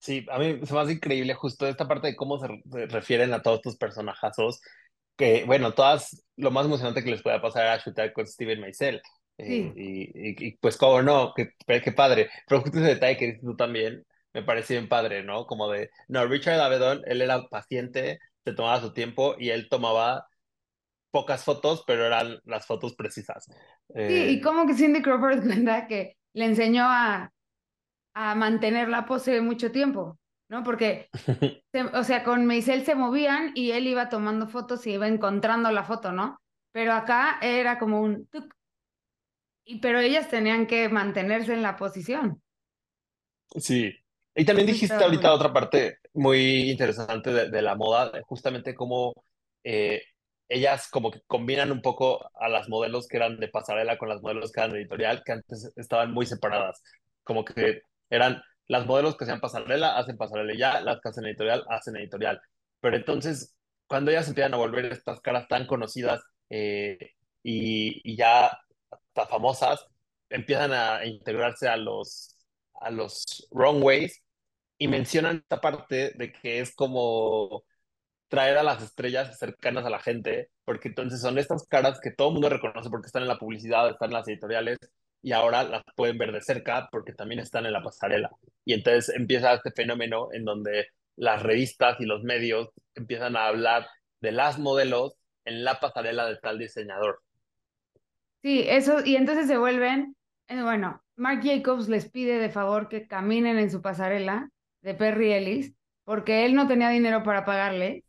Sí, 0.00 0.26
a 0.30 0.38
mí 0.38 0.60
se 0.66 0.74
me 0.74 0.80
hace 0.80 0.92
increíble 0.94 1.34
justo 1.34 1.66
esta 1.68 1.86
parte 1.88 2.08
de 2.08 2.16
cómo 2.16 2.38
se, 2.38 2.48
se 2.72 2.86
refieren 2.86 3.32
a 3.34 3.42
todos 3.42 3.58
estos 3.58 3.76
personajazos, 3.76 4.60
que 5.16 5.44
bueno, 5.44 5.74
todas, 5.74 6.24
lo 6.36 6.50
más 6.50 6.66
emocionante 6.66 7.04
que 7.04 7.10
les 7.10 7.22
pueda 7.22 7.42
pasar 7.42 7.64
era 7.66 7.82
chutar 7.82 8.12
con 8.12 8.26
Steven 8.26 8.60
Meisel. 8.60 9.02
Eh, 9.38 9.72
Sí. 9.72 9.74
y, 9.76 10.02
y- 10.30 10.48
y, 10.48 10.56
pues 10.58 10.76
cómo 10.78 11.02
no, 11.02 11.32
qué, 11.34 11.50
qué 11.82 11.92
padre. 11.92 12.30
Pero 12.48 12.62
justo 12.62 12.78
ese 12.78 12.88
detalle 12.88 13.16
que 13.18 13.26
dices 13.26 13.42
tú 13.42 13.56
también, 13.56 14.04
me 14.34 14.42
parece 14.42 14.74
bien 14.74 14.88
padre, 14.88 15.22
¿no? 15.24 15.46
Como 15.46 15.70
de, 15.70 15.90
no, 16.08 16.26
Richard 16.26 16.60
Avedon, 16.60 17.02
él 17.06 17.22
era 17.22 17.42
paciente, 17.48 18.18
se 18.44 18.52
tomaba 18.54 18.80
su 18.80 18.92
tiempo 18.94 19.36
y 19.38 19.50
él 19.50 19.68
tomaba 19.70 20.26
pocas 21.10 21.44
fotos, 21.44 21.84
pero 21.86 22.06
eran 22.06 22.38
las 22.44 22.66
fotos 22.66 22.94
precisas. 22.96 23.46
Sí, 24.06 24.14
Eh, 24.14 24.30
y 24.30 24.40
como 24.40 24.66
que 24.66 24.74
Cindy 24.74 25.02
Crawford 25.02 25.42
cuenta 25.46 25.86
que 25.88 26.16
le 26.32 26.44
enseñó 26.46 26.84
a, 26.86 27.32
a 28.30 28.34
mantener 28.34 28.88
la 28.88 29.04
pose 29.06 29.40
mucho 29.40 29.72
tiempo, 29.72 30.18
¿no? 30.48 30.62
Porque, 30.64 31.10
se- 31.72 31.82
o 31.84 32.04
sea, 32.04 32.24
con 32.24 32.46
Meisel 32.46 32.84
se 32.84 32.94
movían 32.94 33.52
y 33.54 33.72
él 33.72 33.86
iba 33.86 34.08
tomando 34.08 34.48
fotos 34.48 34.86
y 34.86 34.92
iba 34.92 35.08
encontrando 35.08 35.70
la 35.72 35.84
foto, 35.84 36.12
¿no? 36.12 36.40
Pero 36.72 36.92
acá 36.94 37.38
era 37.42 37.78
como 37.78 38.00
un 38.02 38.26
tuc, 38.28 38.52
y 39.64 39.80
pero 39.80 40.00
ellas 40.00 40.28
tenían 40.28 40.66
que 40.66 40.88
mantenerse 40.90 41.54
en 41.54 41.62
la 41.62 41.76
posición. 41.76 42.42
Sí. 43.56 43.92
Y 44.34 44.44
también 44.44 44.66
dijiste 44.66 44.94
estaba 44.94 45.04
ahorita 45.04 45.32
otra 45.32 45.52
parte 45.52 45.98
muy 46.14 46.70
interesante 46.70 47.32
de, 47.32 47.50
de 47.50 47.62
la 47.62 47.74
moda, 47.74 48.12
justamente 48.26 48.74
cómo 48.74 49.14
eh, 49.64 50.02
ellas 50.48 50.88
como 50.90 51.10
que 51.10 51.20
combinan 51.26 51.72
un 51.72 51.82
poco 51.82 52.30
a 52.40 52.48
las 52.48 52.68
modelos 52.68 53.08
que 53.08 53.16
eran 53.16 53.38
de 53.40 53.48
pasarela 53.48 53.98
con 53.98 54.08
las 54.08 54.22
modelos 54.22 54.52
que 54.52 54.60
eran 54.60 54.72
de 54.72 54.78
editorial, 54.80 55.22
que 55.24 55.32
antes 55.32 55.72
estaban 55.76 56.12
muy 56.12 56.26
separadas. 56.26 56.82
Como 57.24 57.44
que 57.44 57.82
eran 58.10 58.42
las 58.68 58.86
modelos 58.86 59.16
que 59.16 59.24
hacían 59.24 59.40
pasarela, 59.40 59.96
hacen 59.98 60.16
pasarela 60.16 60.54
ya, 60.56 60.80
las 60.80 61.00
que 61.00 61.08
hacen 61.08 61.26
editorial, 61.26 61.64
hacen 61.68 61.96
editorial. 61.96 62.40
Pero 62.80 62.96
entonces, 62.96 63.56
cuando 63.86 64.10
ellas 64.10 64.28
empiezan 64.28 64.54
a 64.54 64.58
volver 64.58 64.86
estas 64.86 65.20
caras 65.20 65.48
tan 65.48 65.66
conocidas 65.66 66.22
eh, 66.50 66.98
y, 67.42 68.00
y 68.04 68.16
ya 68.16 68.46
hasta 68.90 69.26
famosas, 69.26 69.86
empiezan 70.28 70.72
a 70.72 71.04
integrarse 71.06 71.68
a 71.68 71.76
los 71.76 72.36
a 72.80 72.90
los 72.90 73.46
runways 73.50 74.22
y 74.78 74.88
mencionan 74.88 75.38
esta 75.38 75.60
parte 75.60 76.12
de 76.16 76.32
que 76.32 76.60
es 76.60 76.74
como 76.74 77.64
traer 78.28 78.58
a 78.58 78.62
las 78.62 78.82
estrellas 78.82 79.38
cercanas 79.38 79.84
a 79.84 79.90
la 79.90 80.00
gente, 80.00 80.50
porque 80.64 80.88
entonces 80.88 81.20
son 81.20 81.38
estas 81.38 81.66
caras 81.68 82.00
que 82.00 82.12
todo 82.12 82.28
el 82.28 82.34
mundo 82.34 82.48
reconoce 82.48 82.90
porque 82.90 83.06
están 83.06 83.22
en 83.22 83.28
la 83.28 83.38
publicidad, 83.38 83.90
están 83.90 84.10
en 84.10 84.14
las 84.14 84.28
editoriales 84.28 84.78
y 85.22 85.32
ahora 85.32 85.64
las 85.64 85.82
pueden 85.94 86.18
ver 86.18 86.32
de 86.32 86.40
cerca 86.40 86.88
porque 86.90 87.12
también 87.12 87.40
están 87.40 87.66
en 87.66 87.72
la 87.72 87.82
pasarela. 87.82 88.30
Y 88.64 88.74
entonces 88.74 89.14
empieza 89.14 89.54
este 89.54 89.70
fenómeno 89.72 90.28
en 90.32 90.44
donde 90.44 90.88
las 91.16 91.42
revistas 91.42 92.00
y 92.00 92.06
los 92.06 92.22
medios 92.22 92.70
empiezan 92.94 93.36
a 93.36 93.46
hablar 93.46 93.86
de 94.20 94.32
las 94.32 94.58
modelos 94.58 95.14
en 95.44 95.64
la 95.64 95.80
pasarela 95.80 96.26
de 96.26 96.36
tal 96.36 96.58
diseñador. 96.58 97.22
Sí, 98.42 98.64
eso, 98.66 99.04
y 99.04 99.16
entonces 99.16 99.46
se 99.46 99.58
vuelven, 99.58 100.16
eh, 100.48 100.62
bueno, 100.62 101.02
Marc 101.16 101.44
Jacobs 101.44 101.88
les 101.88 102.08
pide 102.08 102.38
de 102.38 102.48
favor 102.48 102.88
que 102.88 103.06
caminen 103.06 103.58
en 103.58 103.70
su 103.70 103.82
pasarela 103.82 104.50
de 104.80 104.94
Perry 104.94 105.32
Ellis, 105.32 105.74
porque 106.04 106.46
él 106.46 106.54
no 106.54 106.66
tenía 106.66 106.88
dinero 106.88 107.22
para 107.22 107.44
pagarle 107.44 108.04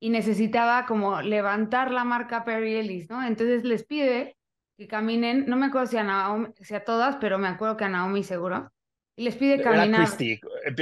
y 0.00 0.10
necesitaba 0.10 0.86
como 0.86 1.22
levantar 1.22 1.92
la 1.92 2.04
marca 2.04 2.44
Perry 2.44 2.74
Ellis, 2.74 3.08
¿no? 3.08 3.24
Entonces 3.24 3.62
les 3.64 3.84
pide 3.84 4.36
que 4.80 4.88
caminen, 4.88 5.44
no 5.46 5.56
me 5.56 5.66
acuerdo 5.66 5.88
si 5.88 5.98
a 5.98 6.02
Naomi, 6.02 6.48
si 6.58 6.74
a 6.74 6.82
todas, 6.82 7.16
pero 7.16 7.38
me 7.38 7.48
acuerdo 7.48 7.76
que 7.76 7.84
a 7.84 7.90
Naomi 7.90 8.24
seguro, 8.24 8.72
y 9.14 9.24
les 9.24 9.36
pide 9.36 9.60
caminar, 9.60 10.08
empie- 10.08 10.40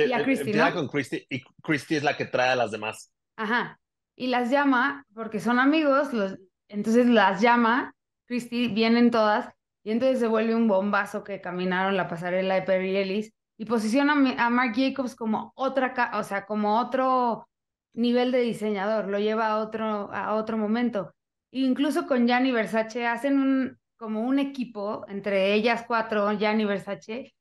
y 0.08 0.12
a 0.12 0.22
Christie, 0.22 0.46
empieza 0.52 0.70
¿no? 0.70 0.76
con 0.76 0.86
Christie 0.86 1.26
y 1.28 1.42
Christie 1.64 1.96
es 1.96 2.04
la 2.04 2.16
que 2.16 2.24
trae 2.24 2.50
a 2.50 2.54
las 2.54 2.70
demás. 2.70 3.12
Ajá. 3.36 3.80
Y 4.14 4.28
las 4.28 4.50
llama 4.52 5.04
porque 5.14 5.40
son 5.40 5.58
amigos, 5.58 6.12
los, 6.12 6.38
entonces 6.68 7.08
las 7.08 7.40
llama, 7.40 7.92
Christy, 8.28 8.68
vienen 8.68 9.10
todas, 9.10 9.52
y 9.82 9.90
entonces 9.90 10.20
se 10.20 10.28
vuelve 10.28 10.54
un 10.54 10.68
bombazo 10.68 11.24
que 11.24 11.40
caminaron 11.40 11.96
la 11.96 12.06
pasarela 12.06 12.54
de 12.54 12.62
Perry 12.62 12.96
Ellis 12.96 13.32
y 13.58 13.64
posiciona 13.64 14.12
a 14.12 14.48
Marc 14.50 14.76
Jacobs 14.76 15.16
como 15.16 15.50
otra, 15.56 16.12
o 16.14 16.22
sea, 16.22 16.46
como 16.46 16.78
otro 16.78 17.48
nivel 17.94 18.30
de 18.30 18.42
diseñador, 18.42 19.08
lo 19.08 19.18
lleva 19.18 19.48
a 19.48 19.56
otro, 19.58 20.08
a 20.12 20.34
otro 20.34 20.56
momento. 20.56 21.12
Incluso 21.50 22.06
con 22.06 22.28
Gianni 22.28 22.52
Versace 22.52 23.06
hacen 23.06 23.38
un, 23.40 23.77
como 23.98 24.22
un 24.22 24.38
equipo 24.38 25.04
entre 25.08 25.52
ellas 25.54 25.84
cuatro, 25.86 26.32
Gianni 26.38 26.64
Versace, 26.64 27.34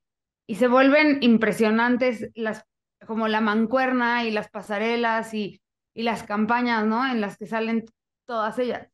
y 0.46 0.56
se 0.56 0.68
vuelven 0.68 1.20
impresionantes 1.22 2.30
las, 2.36 2.66
como 3.06 3.28
la 3.28 3.42
mancuerna 3.42 4.26
y 4.26 4.32
las 4.32 4.50
pasarelas 4.50 5.34
y, 5.34 5.62
y 5.94 6.04
las 6.04 6.24
campañas, 6.24 6.86
¿no? 6.86 7.10
En 7.10 7.22
las 7.22 7.38
que 7.38 7.48
salen 7.48 7.86
todas 8.26 8.58
ellas. 8.60 8.88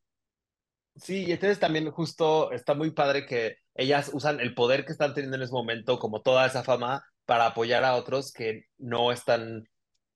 Sí, 0.96 1.26
y 1.26 1.32
entonces 1.32 1.60
también 1.60 1.90
justo 1.90 2.52
está 2.52 2.76
muy 2.76 2.92
padre 2.92 3.26
que 3.26 3.58
ellas 3.74 4.12
usan 4.14 4.40
el 4.40 4.54
poder 4.54 4.86
que 4.86 4.92
están 4.92 5.14
teniendo 5.14 5.38
en 5.38 5.44
ese 5.44 5.54
momento, 5.54 5.98
como 5.98 6.22
toda 6.22 6.46
esa 6.46 6.64
fama, 6.64 7.04
para 7.26 7.48
apoyar 7.48 7.84
a 7.84 7.96
otros 7.96 8.32
que 8.32 8.66
no 8.78 9.12
están 9.12 9.68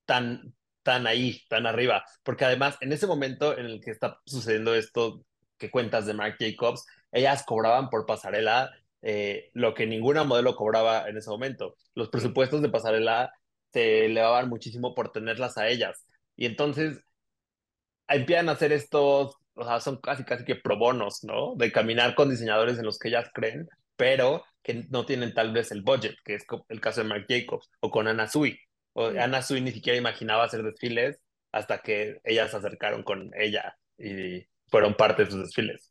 tan, 0.04 0.54
tan 0.82 1.06
ahí, 1.06 1.42
tan 1.48 1.66
arriba. 1.66 2.04
Porque 2.22 2.44
además, 2.44 2.76
en 2.80 2.92
ese 2.92 3.06
momento 3.06 3.58
en 3.58 3.66
el 3.66 3.80
que 3.80 3.90
está 3.90 4.20
sucediendo 4.24 4.74
esto 4.74 5.24
que 5.56 5.70
cuentas 5.70 6.06
de 6.06 6.14
Marc 6.14 6.36
Jacobs, 6.38 6.86
ellas 7.12 7.44
cobraban 7.44 7.90
por 7.90 8.06
pasarela 8.06 8.70
eh, 9.02 9.50
lo 9.54 9.74
que 9.74 9.86
ninguna 9.86 10.24
modelo 10.24 10.56
cobraba 10.56 11.08
en 11.08 11.16
ese 11.16 11.30
momento. 11.30 11.76
Los 11.94 12.08
presupuestos 12.08 12.62
de 12.62 12.68
pasarela 12.68 13.32
se 13.72 14.06
elevaban 14.06 14.48
muchísimo 14.48 14.94
por 14.94 15.12
tenerlas 15.12 15.58
a 15.58 15.68
ellas. 15.68 16.06
Y 16.36 16.46
entonces 16.46 17.00
empiezan 18.08 18.48
a 18.48 18.52
hacer 18.52 18.72
estos, 18.72 19.36
o 19.54 19.64
sea, 19.64 19.80
son 19.80 19.98
casi 20.00 20.24
casi 20.24 20.44
que 20.44 20.56
pro 20.56 20.78
bonos, 20.78 21.24
¿no? 21.24 21.54
De 21.56 21.72
caminar 21.72 22.14
con 22.14 22.30
diseñadores 22.30 22.78
en 22.78 22.84
los 22.86 22.98
que 22.98 23.08
ellas 23.08 23.30
creen 23.34 23.68
pero 23.98 24.44
que 24.62 24.86
no 24.90 25.04
tienen 25.04 25.34
tal 25.34 25.52
vez 25.52 25.72
el 25.72 25.82
budget, 25.82 26.14
que 26.24 26.36
es 26.36 26.46
el 26.68 26.80
caso 26.80 27.02
de 27.02 27.08
Marc 27.08 27.26
Jacobs 27.28 27.68
o 27.80 27.90
con 27.90 28.06
Anna 28.08 28.28
Sui. 28.28 28.58
O 28.94 29.08
Anna 29.08 29.42
Sui 29.42 29.60
ni 29.60 29.72
siquiera 29.72 29.98
imaginaba 29.98 30.44
hacer 30.44 30.62
desfiles 30.62 31.20
hasta 31.52 31.82
que 31.82 32.20
ellas 32.24 32.52
se 32.52 32.58
acercaron 32.58 33.02
con 33.02 33.30
ella 33.36 33.76
y 33.98 34.46
fueron 34.68 34.94
parte 34.94 35.24
de 35.24 35.30
sus 35.32 35.42
desfiles. 35.42 35.87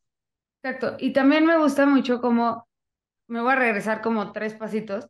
Exacto. 0.68 0.98
Y 1.00 1.14
también 1.14 1.46
me 1.46 1.58
gusta 1.58 1.86
mucho 1.86 2.20
como, 2.20 2.68
me 3.28 3.40
voy 3.40 3.54
a 3.54 3.56
regresar 3.56 4.02
como 4.02 4.34
tres 4.34 4.54
pasitos. 4.54 5.08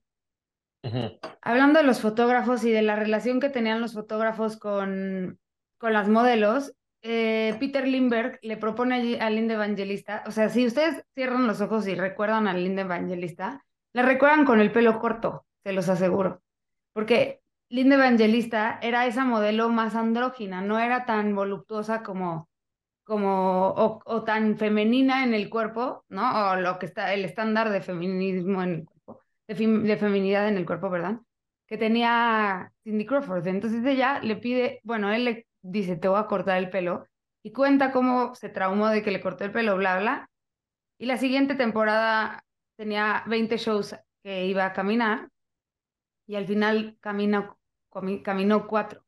Hablando 1.42 1.80
de 1.80 1.86
los 1.86 2.00
fotógrafos 2.00 2.64
y 2.64 2.72
de 2.72 2.84
la 2.84 2.96
relación 2.96 3.40
que 3.40 3.50
tenían 3.50 3.82
los 3.82 3.94
fotógrafos 3.94 4.58
con, 4.58 5.40
con 5.80 5.94
las 5.94 6.08
modelos, 6.08 6.74
eh, 7.02 7.56
Peter 7.60 7.88
Lindbergh 7.88 8.40
le 8.42 8.56
propone 8.56 9.20
a 9.20 9.30
Linda 9.30 9.56
Evangelista, 9.56 10.24
o 10.28 10.32
sea, 10.32 10.50
si 10.50 10.66
ustedes 10.66 11.04
cierran 11.14 11.48
los 11.48 11.60
ojos 11.60 11.88
y 11.88 11.96
recuerdan 11.96 12.48
a 12.48 12.54
Linda 12.54 12.84
Evangelista, 12.84 13.66
la 13.94 14.04
recuerdan 14.04 14.46
con 14.46 14.62
el 14.62 14.72
pelo 14.72 15.00
corto, 15.00 15.46
se 15.64 15.74
los 15.74 15.90
aseguro, 15.90 16.42
porque 16.94 17.42
Linda 17.70 17.96
Evangelista 17.96 18.80
era 18.82 19.08
esa 19.08 19.26
modelo 19.26 19.70
más 19.70 19.96
andrógina, 19.96 20.62
no 20.62 20.80
era 20.80 21.06
tan 21.06 21.36
voluptuosa 21.36 22.02
como, 22.02 22.48
como 23.08 23.70
o, 24.06 24.24
tan 24.26 24.58
femenina 24.58 25.24
en 25.24 25.34
el 25.34 25.50
cuerpo, 25.50 26.04
¿no? 26.10 26.52
O 26.52 26.56
lo 26.58 26.78
que 26.78 26.88
está, 26.88 27.14
el 27.14 27.24
estándar 27.24 27.70
de 27.70 27.82
feminismo 27.82 28.62
en 28.62 28.70
el 28.70 28.86
cuerpo, 28.86 29.24
de, 29.48 29.56
de 29.56 29.98
feminidad 29.98 30.48
en 30.50 30.58
el 30.58 30.66
cuerpo, 30.66 30.90
¿verdad? 30.90 31.22
Que 31.68 31.78
tenía 31.78 32.74
Cindy 32.84 33.06
Crawford. 33.06 33.48
Entonces 33.48 33.86
ella 33.86 34.20
le 34.20 34.36
pide, 34.36 34.82
bueno, 34.84 35.14
él 35.14 35.24
le 35.24 35.48
dice, 35.62 35.96
te 35.96 36.10
voy 36.10 36.20
a 36.20 36.28
cortar 36.28 36.58
el 36.58 36.70
pelo, 36.70 37.08
y 37.44 37.54
cuenta 37.54 37.94
cómo 37.94 38.36
se 38.36 38.50
traumó 38.50 38.90
de 38.90 39.02
que 39.04 39.12
le 39.12 39.22
cortó 39.22 39.46
el 39.46 39.54
pelo, 39.54 39.78
bla, 39.78 40.00
bla. 40.00 40.30
Y 41.00 41.06
la 41.06 41.18
siguiente 41.18 41.56
temporada 41.56 42.44
tenía 42.76 43.24
20 43.28 43.58
shows 43.58 43.96
que 44.22 44.48
iba 44.48 44.66
a 44.66 44.74
caminar, 44.74 45.30
y 46.28 46.36
al 46.36 46.46
final 46.46 46.98
caminó, 47.00 47.58
caminó 48.24 48.68
cuatro. 48.68 49.07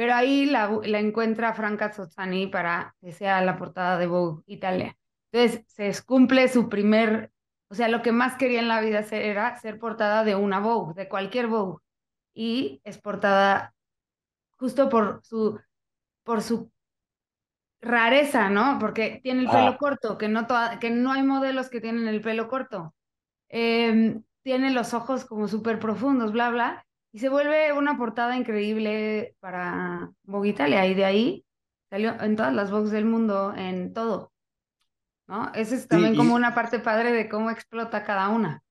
Pero 0.00 0.14
ahí 0.14 0.46
la, 0.46 0.80
la 0.84 0.98
encuentra 0.98 1.52
Franca 1.52 1.92
Sozzani 1.92 2.46
para 2.46 2.96
que 3.02 3.12
sea 3.12 3.42
la 3.42 3.58
portada 3.58 3.98
de 3.98 4.06
Vogue 4.06 4.42
Italia. 4.46 4.96
Entonces, 5.30 5.62
se 5.68 6.02
cumple 6.06 6.48
su 6.48 6.70
primer, 6.70 7.30
o 7.68 7.74
sea, 7.74 7.86
lo 7.88 8.00
que 8.00 8.10
más 8.10 8.38
quería 8.38 8.60
en 8.60 8.68
la 8.68 8.80
vida 8.80 9.00
era 9.10 9.54
ser 9.58 9.78
portada 9.78 10.24
de 10.24 10.36
una 10.36 10.58
Vogue, 10.58 10.94
de 10.94 11.06
cualquier 11.06 11.48
Vogue. 11.48 11.82
Y 12.32 12.80
es 12.82 12.96
portada 12.96 13.74
justo 14.52 14.88
por 14.88 15.20
su 15.22 15.60
por 16.24 16.40
su 16.40 16.72
rareza, 17.82 18.48
¿no? 18.48 18.78
Porque 18.78 19.20
tiene 19.22 19.42
el 19.42 19.50
pelo 19.50 19.76
corto, 19.76 20.16
que 20.16 20.28
no, 20.28 20.46
que 20.80 20.88
no 20.88 21.12
hay 21.12 21.24
modelos 21.24 21.68
que 21.68 21.82
tienen 21.82 22.08
el 22.08 22.22
pelo 22.22 22.48
corto. 22.48 22.94
Em, 23.50 24.24
tiene 24.42 24.70
los 24.70 24.94
ojos 24.94 25.26
como 25.26 25.46
súper 25.46 25.78
profundos, 25.78 26.32
bla, 26.32 26.48
bla, 26.48 26.86
y 27.12 27.18
se 27.18 27.28
vuelve 27.28 27.72
una 27.72 27.96
portada 27.96 28.36
increíble 28.36 29.34
para 29.40 30.10
Vogue 30.24 30.50
Italia, 30.50 30.86
y 30.86 30.94
de 30.94 31.04
ahí 31.04 31.44
salió 31.88 32.20
en 32.20 32.36
todas 32.36 32.54
las 32.54 32.70
Vogues 32.70 32.90
del 32.92 33.04
mundo, 33.04 33.52
en 33.56 33.92
todo, 33.92 34.32
¿no? 35.26 35.52
Esa 35.54 35.74
es 35.74 35.88
también 35.88 36.16
como 36.16 36.34
una 36.34 36.54
parte 36.54 36.78
padre 36.78 37.12
de 37.12 37.28
cómo 37.28 37.50
explota 37.50 38.04
cada 38.04 38.28
una. 38.28 38.62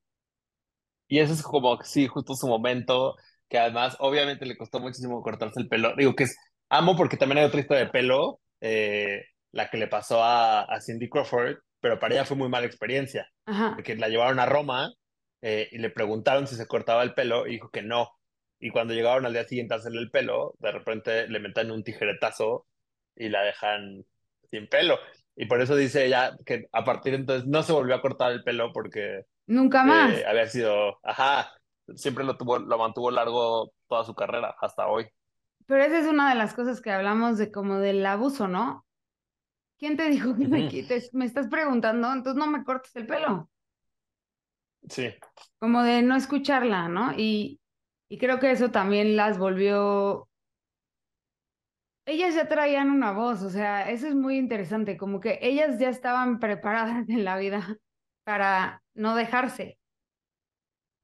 Y 1.08 1.19
ese 1.19 1.34
es 1.34 1.41
como, 1.41 1.82
sí, 1.82 2.08
justo 2.08 2.36
su 2.36 2.47
momento, 2.47 3.15
que 3.49 3.58
además 3.58 3.97
obviamente 3.99 4.45
le 4.45 4.58
costó 4.58 4.80
muchísimo 4.80 5.21
cortarse 5.21 5.60
el 5.60 5.67
pelo, 5.67 5.95
digo 5.95 6.15
que 6.15 6.25
es 6.25 6.38
Amo 6.69 6.95
porque 6.95 7.17
también 7.17 7.39
hay 7.39 7.45
otra 7.45 7.62
historia 7.62 7.86
de 7.86 7.91
pelo, 7.91 8.39
eh, 8.62 9.23
la 9.52 9.69
que 9.69 9.78
le 9.78 9.88
pasó 9.88 10.23
a, 10.23 10.67
Cindy 10.82 11.10
Crawford, 11.10 11.58
pero 11.80 11.99
para 11.99 12.13
ella 12.13 12.25
fue 12.25 12.38
muy 12.38 12.47
mala 12.47 12.67
experiencia, 12.67 13.28
porque 13.73 13.95
la 13.95 14.08
llevaron 14.08 14.39
a 14.39 14.45
Roma 14.45 14.93
eh, 15.41 15.67
y 15.71 15.80
le 15.80 15.89
preguntaron 15.89 16.45
si 16.45 16.56
se 16.56 16.67
cortaba 16.67 17.02
el 17.02 17.15
pelo 17.15 17.47
y 17.47 17.54
dijo 17.54 17.71
que 17.71 17.82
no. 17.82 18.08
Y 18.60 18.72
cuando 18.72 18.93
llegaron 18.93 19.26
al 19.26 19.34
día 19.34 19.45
siguiente 19.45 19.74
a 19.74 19.78
hacerle 19.78 20.02
el 20.02 20.12
pelo, 20.12 20.56
de 20.60 20.72
repente 20.72 21.28
le 21.28 21.39
meten 21.39 21.72
un 21.72 21.84
tijeretazo 21.84 22.65
y 23.15 23.30
la 23.30 23.41
dejan 23.43 24.06
sin 24.52 24.67
pelo. 24.67 24.98
Y 25.36 25.45
por 25.45 25.62
eso 25.62 25.76
dice 25.76 26.06
ella 26.06 26.36
que 26.45 26.67
a 26.72 26.84
partir 26.84 27.13
de 27.13 27.19
entonces 27.19 27.48
no 27.48 27.63
se 27.63 27.72
volvió 27.72 27.95
a 27.95 28.02
cortar 28.02 28.32
el 28.32 28.43
pelo 28.43 28.74
porque... 28.74 29.26
Nunca 29.48 29.84
más. 29.84 30.13
Eh, 30.13 30.26
había 30.28 30.48
sido, 30.48 31.00
ajá, 31.04 31.54
siempre 31.95 32.26
lo, 32.26 32.38
tuvo, 32.38 32.60
lo 32.60 32.78
mantuvo 32.78 33.10
largo 33.12 33.72
toda 33.88 34.04
su 34.04 34.13
carrera, 34.13 34.56
hasta 34.60 34.88
hoy. 34.88 35.08
Pero 35.65 35.84
esa 35.84 36.00
es 36.00 36.08
una 36.08 36.30
de 36.30 36.36
las 36.36 36.54
cosas 36.54 36.82
que 36.82 36.91
hablamos 36.91 37.38
de 37.38 37.52
como 37.52 37.78
del 37.78 38.06
abuso, 38.06 38.48
¿no? 38.48 38.86
¿Quién 39.78 39.95
te 39.95 40.10
dijo 40.10 40.36
que 40.36 40.48
me 40.48 40.67
quites? 40.67 41.13
Me 41.13 41.26
estás 41.26 41.48
preguntando, 41.48 42.12
entonces 42.12 42.38
no 42.38 42.48
me 42.48 42.63
cortes 42.65 42.93
el 42.95 43.08
pelo. 43.08 43.50
Sí. 44.89 45.13
Como 45.58 45.84
de 45.84 46.02
no 46.02 46.15
escucharla, 46.15 46.89
¿no? 46.89 47.13
Y, 47.15 47.60
y 48.10 48.17
creo 48.17 48.39
que 48.39 48.52
eso 48.52 48.72
también 48.72 49.15
las 49.15 49.38
volvió. 49.38 50.28
Ellas 52.06 52.36
ya 52.36 52.48
traían 52.48 52.89
una 52.89 53.12
voz, 53.12 53.43
o 53.43 53.50
sea, 53.50 53.89
eso 53.89 54.08
es 54.08 54.15
muy 54.15 54.38
interesante, 54.38 54.98
como 54.98 55.19
que 55.19 55.39
ellas 55.41 55.80
ya 55.80 55.89
estaban 55.89 56.39
preparadas 56.39 57.08
en 57.10 57.24
la 57.24 57.38
vida 57.38 57.78
para 58.24 58.82
no 58.93 59.15
dejarse. 59.15 59.78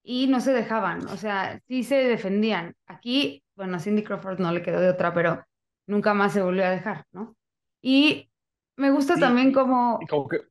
Y 0.04 0.28
no 0.28 0.40
se 0.40 0.54
dejaban, 0.54 1.08
o 1.08 1.18
sea, 1.18 1.60
sí 1.68 1.84
se 1.84 1.96
defendían. 1.96 2.76
Aquí 2.86 3.44
bueno, 3.56 3.78
a 3.78 3.80
Cindy 3.80 4.04
Crawford 4.04 4.40
no 4.40 4.52
le 4.52 4.62
quedó 4.62 4.80
de 4.80 4.90
otra, 4.90 5.14
pero 5.14 5.44
nunca 5.88 6.14
más 6.14 6.34
se 6.34 6.42
volvió 6.42 6.66
a 6.66 6.70
dejar, 6.70 7.06
¿no? 7.12 7.36
Y 7.82 8.30
me 8.76 8.92
gusta 8.92 9.16
también 9.16 9.54
como... 9.54 10.00
que... 10.30 10.42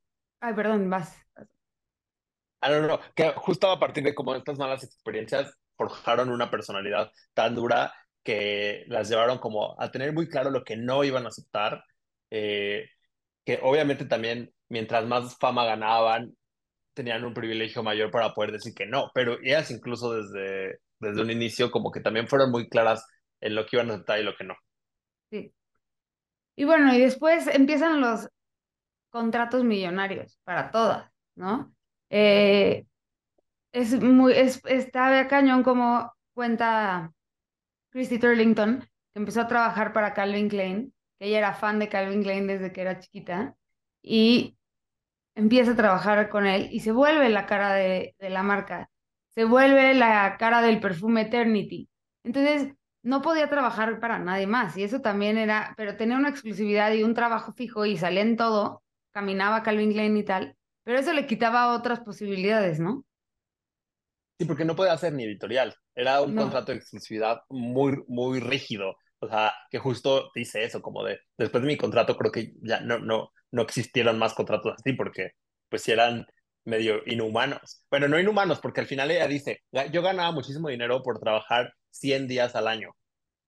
Ay, 0.40 0.54
perdón, 0.54 0.88
vas. 0.88 1.20
Ah, 2.60 2.70
no, 2.70 2.80
no, 2.86 3.00
que 3.14 3.30
justo 3.36 3.70
a 3.70 3.78
partir 3.78 4.04
de 4.04 4.14
como 4.14 4.34
estas 4.34 4.58
malas 4.58 4.82
experiencias 4.84 5.54
forjaron 5.76 6.30
una 6.30 6.50
personalidad 6.50 7.10
tan 7.34 7.54
dura 7.54 7.92
que 8.22 8.84
las 8.88 9.08
llevaron 9.08 9.38
como 9.38 9.80
a 9.80 9.90
tener 9.90 10.12
muy 10.12 10.28
claro 10.28 10.50
lo 10.50 10.64
que 10.64 10.76
no 10.76 11.04
iban 11.04 11.26
a 11.26 11.28
aceptar, 11.28 11.84
eh, 12.30 12.88
que 13.44 13.60
obviamente 13.62 14.06
también 14.06 14.52
mientras 14.68 15.06
más 15.06 15.36
fama 15.38 15.64
ganaban, 15.64 16.34
tenían 16.94 17.24
un 17.24 17.34
privilegio 17.34 17.82
mayor 17.82 18.10
para 18.10 18.32
poder 18.34 18.52
decir 18.52 18.72
que 18.74 18.86
no, 18.86 19.10
pero 19.14 19.38
ellas 19.42 19.70
incluso 19.70 20.14
desde 20.14 20.78
desde 21.04 21.22
un 21.22 21.30
inicio 21.30 21.70
como 21.70 21.90
que 21.90 22.00
también 22.00 22.28
fueron 22.28 22.50
muy 22.50 22.68
claras 22.68 23.06
en 23.40 23.54
lo 23.54 23.66
que 23.66 23.76
iban 23.76 23.90
a 23.90 23.94
aceptar 23.94 24.18
y 24.18 24.24
lo 24.24 24.36
que 24.36 24.44
no. 24.44 24.54
Sí. 25.30 25.52
Y 26.56 26.64
bueno, 26.64 26.94
y 26.94 27.00
después 27.00 27.46
empiezan 27.48 28.00
los 28.00 28.28
contratos 29.10 29.64
millonarios 29.64 30.38
para 30.44 30.70
todas, 30.70 31.10
¿no? 31.34 31.72
Eh, 32.10 32.86
es 33.74 34.00
muy, 34.00 34.32
es, 34.34 34.60
está 34.64 35.26
cañón 35.28 35.62
como 35.62 36.12
cuenta 36.34 37.12
Christy 37.90 38.18
Turlington, 38.18 38.80
que 38.80 39.20
empezó 39.20 39.42
a 39.42 39.48
trabajar 39.48 39.92
para 39.92 40.14
Calvin 40.14 40.48
Klein, 40.48 40.94
que 41.18 41.26
ella 41.26 41.38
era 41.38 41.54
fan 41.54 41.78
de 41.78 41.88
Calvin 41.88 42.22
Klein 42.22 42.46
desde 42.46 42.72
que 42.72 42.80
era 42.82 42.98
chiquita, 43.00 43.56
y 44.02 44.56
empieza 45.34 45.72
a 45.72 45.76
trabajar 45.76 46.28
con 46.30 46.46
él 46.46 46.68
y 46.72 46.80
se 46.80 46.92
vuelve 46.92 47.28
la 47.28 47.46
cara 47.46 47.74
de, 47.74 48.14
de 48.18 48.30
la 48.30 48.42
marca 48.42 48.90
se 49.34 49.44
vuelve 49.44 49.94
la 49.94 50.36
cara 50.38 50.62
del 50.62 50.80
perfume 50.80 51.22
Eternity. 51.22 51.88
Entonces, 52.22 52.72
no 53.02 53.20
podía 53.20 53.50
trabajar 53.50 54.00
para 54.00 54.18
nadie 54.18 54.46
más 54.46 54.76
y 54.76 54.84
eso 54.84 55.00
también 55.00 55.36
era, 55.38 55.74
pero 55.76 55.96
tenía 55.96 56.16
una 56.16 56.30
exclusividad 56.30 56.92
y 56.92 57.02
un 57.02 57.14
trabajo 57.14 57.52
fijo 57.52 57.84
y 57.84 57.96
salía 57.98 58.22
en 58.22 58.36
todo, 58.36 58.82
caminaba 59.12 59.62
Calvin 59.62 59.92
Klein 59.92 60.16
y 60.16 60.24
tal, 60.24 60.56
pero 60.84 60.98
eso 60.98 61.12
le 61.12 61.26
quitaba 61.26 61.74
otras 61.74 62.00
posibilidades, 62.00 62.80
¿no? 62.80 63.04
Sí, 64.38 64.46
porque 64.46 64.64
no 64.64 64.74
podía 64.74 64.92
hacer 64.92 65.12
ni 65.12 65.24
editorial, 65.24 65.74
era 65.94 66.20
un 66.20 66.34
contrato 66.34 66.72
de 66.72 66.78
exclusividad 66.78 67.42
muy, 67.48 68.02
muy 68.08 68.40
rígido, 68.40 68.96
o 69.20 69.28
sea, 69.28 69.54
que 69.70 69.78
justo 69.78 70.30
dice 70.34 70.64
eso, 70.64 70.82
como 70.82 71.04
de, 71.04 71.20
después 71.38 71.62
de 71.62 71.68
mi 71.68 71.76
contrato 71.76 72.16
creo 72.16 72.32
que 72.32 72.52
ya 72.62 72.80
no, 72.80 72.98
no, 72.98 73.30
no 73.52 73.62
existieron 73.62 74.18
más 74.18 74.34
contratos 74.34 74.74
así, 74.76 74.92
porque 74.92 75.30
pues 75.68 75.82
si 75.82 75.92
eran 75.92 76.26
medio 76.64 77.02
inhumanos. 77.06 77.84
Bueno, 77.90 78.08
no 78.08 78.18
inhumanos, 78.18 78.60
porque 78.60 78.80
al 78.80 78.86
final 78.86 79.10
ella 79.10 79.26
dice, 79.26 79.62
yo 79.92 80.02
ganaba 80.02 80.32
muchísimo 80.32 80.68
dinero 80.68 81.02
por 81.02 81.18
trabajar 81.18 81.72
100 81.90 82.26
días 82.28 82.54
al 82.56 82.68
año. 82.68 82.90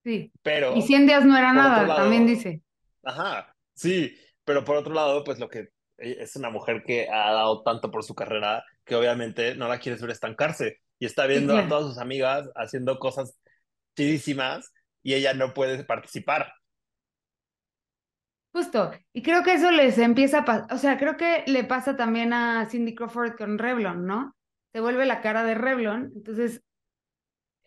Sí. 0.05 0.31
Pero... 0.43 0.77
Y 0.77 0.83
100 0.83 1.07
días 1.07 1.25
no 1.25 1.37
era 1.37 1.53
nada, 1.53 1.97
también 1.97 2.27
dice. 2.27 2.63
Ajá, 3.03 3.55
sí, 3.75 4.17
pero 4.45 4.65
por 4.65 4.77
otro 4.77 4.95
lado, 4.95 5.25
pues 5.25 5.39
lo 5.39 5.49
que 5.49 5.69
es 5.99 6.37
una 6.37 6.51
mujer 6.51 6.83
que 6.85 7.09
ha 7.09 7.33
dado 7.33 7.63
tanto 7.63 7.91
por 7.91 8.05
su 8.05 8.15
carrera 8.15 8.65
que 8.85 8.95
obviamente 8.95 9.55
no 9.55 9.69
la 9.69 9.79
quieres 9.79 10.01
ver 10.01 10.11
estancarse 10.11 10.81
y 10.99 11.07
está 11.07 11.27
viendo 11.27 11.57
a 11.57 11.69
todas 11.69 11.87
sus 11.87 11.99
amigas 11.99 12.49
haciendo 12.55 12.99
cosas 12.99 13.39
chidísimas 13.97 14.73
y 15.03 15.15
ella 15.15 15.35
no 15.35 15.55
puede 15.55 15.85
participar. 15.85 16.53
Justo, 18.53 18.91
y 19.13 19.23
creo 19.23 19.43
que 19.43 19.53
eso 19.53 19.71
les 19.71 19.99
empieza 19.99 20.39
a 20.39 20.45
pasar, 20.45 20.73
o 20.73 20.79
sea, 20.79 20.97
creo 20.97 21.17
que 21.17 21.45
le 21.47 21.65
pasa 21.65 21.95
también 21.97 22.33
a 22.33 22.67
Cindy 22.67 22.95
Crawford 22.95 23.37
con 23.37 23.59
Revlon, 23.59 24.07
¿no? 24.07 24.35
Se 24.73 24.81
vuelve 24.81 25.05
la 25.05 25.21
cara 25.21 25.45
de 25.45 25.55
Revlon, 25.55 26.13
entonces, 26.17 26.63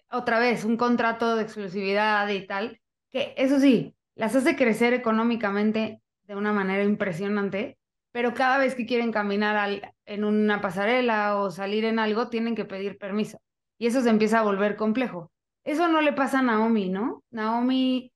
otra 0.10 0.40
vez, 0.40 0.66
un 0.66 0.78
contrato 0.78 1.36
de 1.36 1.44
exclusividad 1.44 2.28
y 2.30 2.48
tal, 2.48 2.82
que 3.12 3.36
eso 3.38 3.60
sí, 3.60 3.96
las 4.16 4.36
hace 4.36 4.56
crecer 4.56 4.94
económicamente 4.94 6.02
de 6.24 6.36
una 6.36 6.54
manera 6.54 6.84
impresionante, 6.84 7.79
pero 8.12 8.34
cada 8.34 8.58
vez 8.58 8.76
que 8.76 8.86
quieren 8.86 9.12
caminar 9.12 9.56
al, 9.56 9.94
en 10.06 10.24
una 10.24 10.62
pasarela 10.62 11.38
o 11.38 11.52
salir 11.52 11.86
en 11.86 12.00
algo, 12.00 12.30
tienen 12.30 12.56
que 12.56 12.66
pedir 12.66 12.98
permiso. 12.98 13.40
Y 13.78 13.88
eso 13.88 14.02
se 14.02 14.10
empieza 14.10 14.40
a 14.40 14.44
volver 14.44 14.76
complejo. 14.76 15.32
Eso 15.64 15.88
no 15.88 16.02
le 16.02 16.14
pasa 16.14 16.40
a 16.40 16.42
Naomi, 16.42 16.90
¿no? 16.90 17.24
Naomi, 17.30 18.12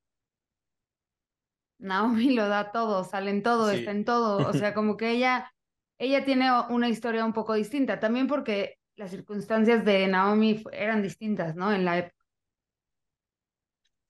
Naomi 1.78 2.34
lo 2.34 2.48
da 2.48 2.72
todo, 2.72 3.04
sale 3.04 3.32
en 3.32 3.44
todo, 3.44 3.70
está 3.70 3.92
en 3.92 4.06
todo. 4.06 4.48
O 4.48 4.54
sea, 4.54 4.74
como 4.74 4.98
que 4.98 5.12
ella, 5.12 5.54
ella 6.00 6.26
tiene 6.26 6.50
una 6.70 6.90
historia 6.90 7.26
un 7.26 7.34
poco 7.34 7.54
distinta. 7.54 8.00
También 8.00 8.28
porque 8.28 8.80
las 8.96 9.12
circunstancias 9.12 9.86
de 9.86 10.08
Naomi 10.08 10.64
eran 10.72 11.02
distintas, 11.02 11.56
¿no? 11.56 11.72
En 11.72 11.86
la 11.86 12.00
época. 12.00 12.16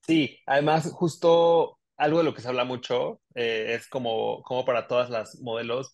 Sí, 0.02 0.39
además, 0.46 0.91
justo 0.91 1.80
algo 1.97 2.19
de 2.19 2.23
lo 2.23 2.34
que 2.34 2.41
se 2.41 2.47
habla 2.47 2.65
mucho 2.65 3.21
eh, 3.36 3.75
es 3.75 3.88
como, 3.88 4.41
como 4.43 4.65
para 4.65 4.88
todas 4.88 5.10
las 5.10 5.39
modelos, 5.41 5.93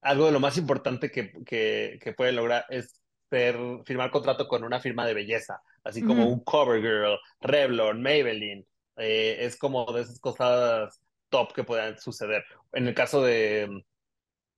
algo 0.00 0.26
de 0.26 0.32
lo 0.32 0.40
más 0.40 0.58
importante 0.58 1.10
que, 1.10 1.32
que, 1.44 1.98
que 2.02 2.12
pueden 2.12 2.36
lograr 2.36 2.66
es 2.68 3.00
ser, 3.30 3.56
firmar 3.84 4.10
contrato 4.10 4.46
con 4.48 4.64
una 4.64 4.80
firma 4.80 5.06
de 5.06 5.14
belleza, 5.14 5.62
así 5.82 6.02
como 6.02 6.26
un 6.26 6.44
CoverGirl, 6.44 7.18
Revlon, 7.40 8.02
Maybelline. 8.02 8.66
Eh, 8.96 9.38
es 9.40 9.56
como 9.56 9.90
de 9.92 10.02
esas 10.02 10.20
cosas 10.20 11.00
top 11.28 11.52
que 11.52 11.64
puedan 11.64 11.98
suceder. 11.98 12.44
En 12.72 12.86
el 12.86 12.94
caso 12.94 13.22
de, 13.22 13.84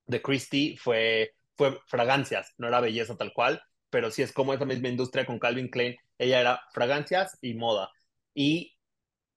de 0.07 0.23
Christie 0.23 0.77
fue, 0.77 1.35
fue 1.57 1.81
fragancias, 1.87 2.55
no 2.59 2.69
era 2.69 2.81
belleza 2.81 3.17
tal 3.17 3.33
cual, 3.33 3.63
pero 3.91 4.11
sí 4.11 4.23
es 4.23 4.33
como 4.33 4.53
esa 4.53 4.65
misma 4.65 4.89
industria 4.89 5.27
con 5.27 5.39
Calvin 5.39 5.69
Klein. 5.71 5.97
Ella 6.19 6.41
era 6.41 6.61
fragancias 6.73 7.39
y 7.41 7.55
moda. 7.55 7.91
Y 8.35 8.77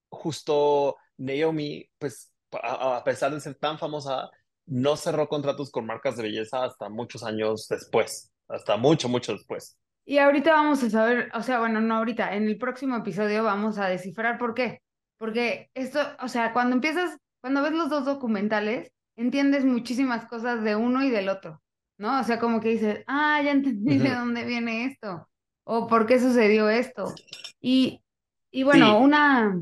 justo 0.09 0.97
Naomi, 1.19 1.85
pues 1.99 2.31
a, 2.51 3.03
pesar 3.03 3.33
de 3.33 3.39
ser 3.39 3.55
tan 3.55 3.77
famosa, 3.77 4.29
no 4.65 4.95
cerró 4.95 5.27
contratos 5.27 5.69
con 5.69 5.85
marcas 5.85 6.17
de 6.17 6.23
belleza 6.23 6.63
hasta 6.63 6.89
muchos 6.89 7.23
años 7.23 7.67
después, 7.67 8.31
hasta 8.47 8.77
mucho, 8.77 9.09
mucho 9.09 9.33
después. 9.33 9.77
Y 10.05 10.17
ahorita 10.17 10.51
vamos 10.51 10.81
a 10.83 10.89
saber, 10.89 11.29
o 11.35 11.43
sea, 11.43 11.59
bueno, 11.59 11.81
no 11.81 11.97
ahorita, 11.97 12.35
en 12.35 12.47
el 12.47 12.57
próximo 12.57 12.95
episodio 12.95 13.43
vamos 13.43 13.77
a 13.77 13.87
descifrar 13.87 14.39
por 14.39 14.55
qué. 14.55 14.81
Porque 15.17 15.69
esto, 15.73 15.99
o 16.21 16.27
sea, 16.29 16.53
cuando 16.53 16.75
empiezas, 16.75 17.17
cuando 17.41 17.61
ves 17.61 17.73
los 17.73 17.89
dos 17.89 18.05
documentales, 18.05 18.91
entiendes 19.17 19.65
muchísimas 19.65 20.25
cosas 20.25 20.63
de 20.63 20.75
uno 20.75 21.03
y 21.03 21.09
del 21.09 21.29
otro, 21.29 21.61
¿no? 21.97 22.21
O 22.21 22.23
sea, 22.23 22.39
como 22.39 22.61
que 22.61 22.69
dices, 22.69 23.03
ah, 23.05 23.41
ya 23.43 23.51
entendí 23.51 23.97
de 23.97 24.15
dónde 24.15 24.45
viene 24.45 24.85
esto, 24.85 25.29
o 25.65 25.87
por 25.87 26.05
qué 26.05 26.19
sucedió 26.19 26.69
esto. 26.69 27.13
Y, 27.59 28.01
y 28.49 28.63
bueno, 28.63 28.97
una, 28.99 29.59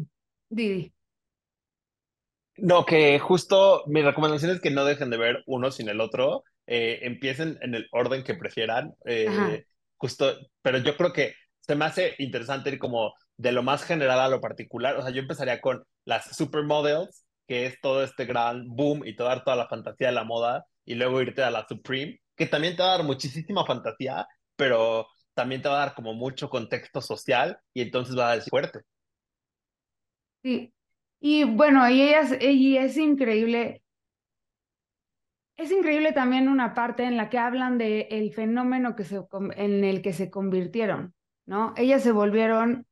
Didi. 0.49 0.93
No, 2.57 2.85
que 2.85 3.19
justo 3.19 3.83
mi 3.87 4.01
recomendación 4.01 4.51
es 4.51 4.61
que 4.61 4.71
no 4.71 4.83
dejen 4.83 5.09
de 5.09 5.17
ver 5.17 5.43
uno 5.45 5.71
sin 5.71 5.89
el 5.89 6.01
otro, 6.01 6.43
eh, 6.65 6.99
empiecen 7.03 7.57
en 7.61 7.75
el 7.75 7.87
orden 7.91 8.23
que 8.23 8.33
prefieran, 8.33 8.95
eh, 9.05 9.65
justo, 9.95 10.35
pero 10.61 10.79
yo 10.79 10.97
creo 10.97 11.13
que 11.13 11.33
se 11.59 11.75
me 11.75 11.85
hace 11.85 12.15
interesante 12.17 12.71
ir 12.71 12.79
como 12.79 13.13
de 13.37 13.51
lo 13.51 13.61
más 13.61 13.83
general 13.83 14.19
a 14.19 14.29
lo 14.29 14.41
particular, 14.41 14.95
o 14.97 15.01
sea, 15.03 15.11
yo 15.11 15.21
empezaría 15.21 15.61
con 15.61 15.83
las 16.05 16.35
supermodels, 16.35 17.25
que 17.47 17.67
es 17.67 17.79
todo 17.79 18.03
este 18.03 18.25
gran 18.25 18.65
boom 18.67 19.05
y 19.05 19.15
toda, 19.15 19.43
toda 19.43 19.55
la 19.55 19.67
fantasía 19.67 20.07
de 20.07 20.13
la 20.13 20.23
moda, 20.23 20.65
y 20.83 20.95
luego 20.95 21.21
irte 21.21 21.43
a 21.43 21.51
la 21.51 21.65
Supreme, 21.67 22.19
que 22.35 22.47
también 22.47 22.75
te 22.75 22.81
va 22.81 22.95
a 22.95 22.97
dar 22.97 23.05
muchísima 23.05 23.65
fantasía, 23.65 24.27
pero 24.55 25.07
también 25.35 25.61
te 25.61 25.69
va 25.69 25.75
a 25.75 25.85
dar 25.85 25.95
como 25.95 26.13
mucho 26.15 26.49
contexto 26.49 27.01
social 27.01 27.59
y 27.73 27.81
entonces 27.81 28.17
va 28.17 28.31
a 28.31 28.41
ser 28.41 28.49
fuerte. 28.49 28.79
Sí, 30.43 30.73
y 31.19 31.43
bueno, 31.43 31.89
y 31.89 32.01
ellas, 32.01 32.35
y 32.41 32.77
es 32.77 32.97
increíble, 32.97 33.81
es 35.57 35.71
increíble 35.71 36.11
también 36.13 36.47
una 36.49 36.73
parte 36.73 37.03
en 37.03 37.17
la 37.17 37.29
que 37.29 37.39
hablan 37.39 37.77
de 37.77 38.07
el 38.11 38.31
fenómeno 38.33 38.95
que 38.95 39.03
se, 39.03 39.21
en 39.55 39.83
el 39.83 40.01
que 40.01 40.13
se 40.13 40.29
convirtieron, 40.29 41.15
¿no? 41.45 41.73
Ellas 41.77 42.03
se 42.03 42.11
volvieron 42.11 42.85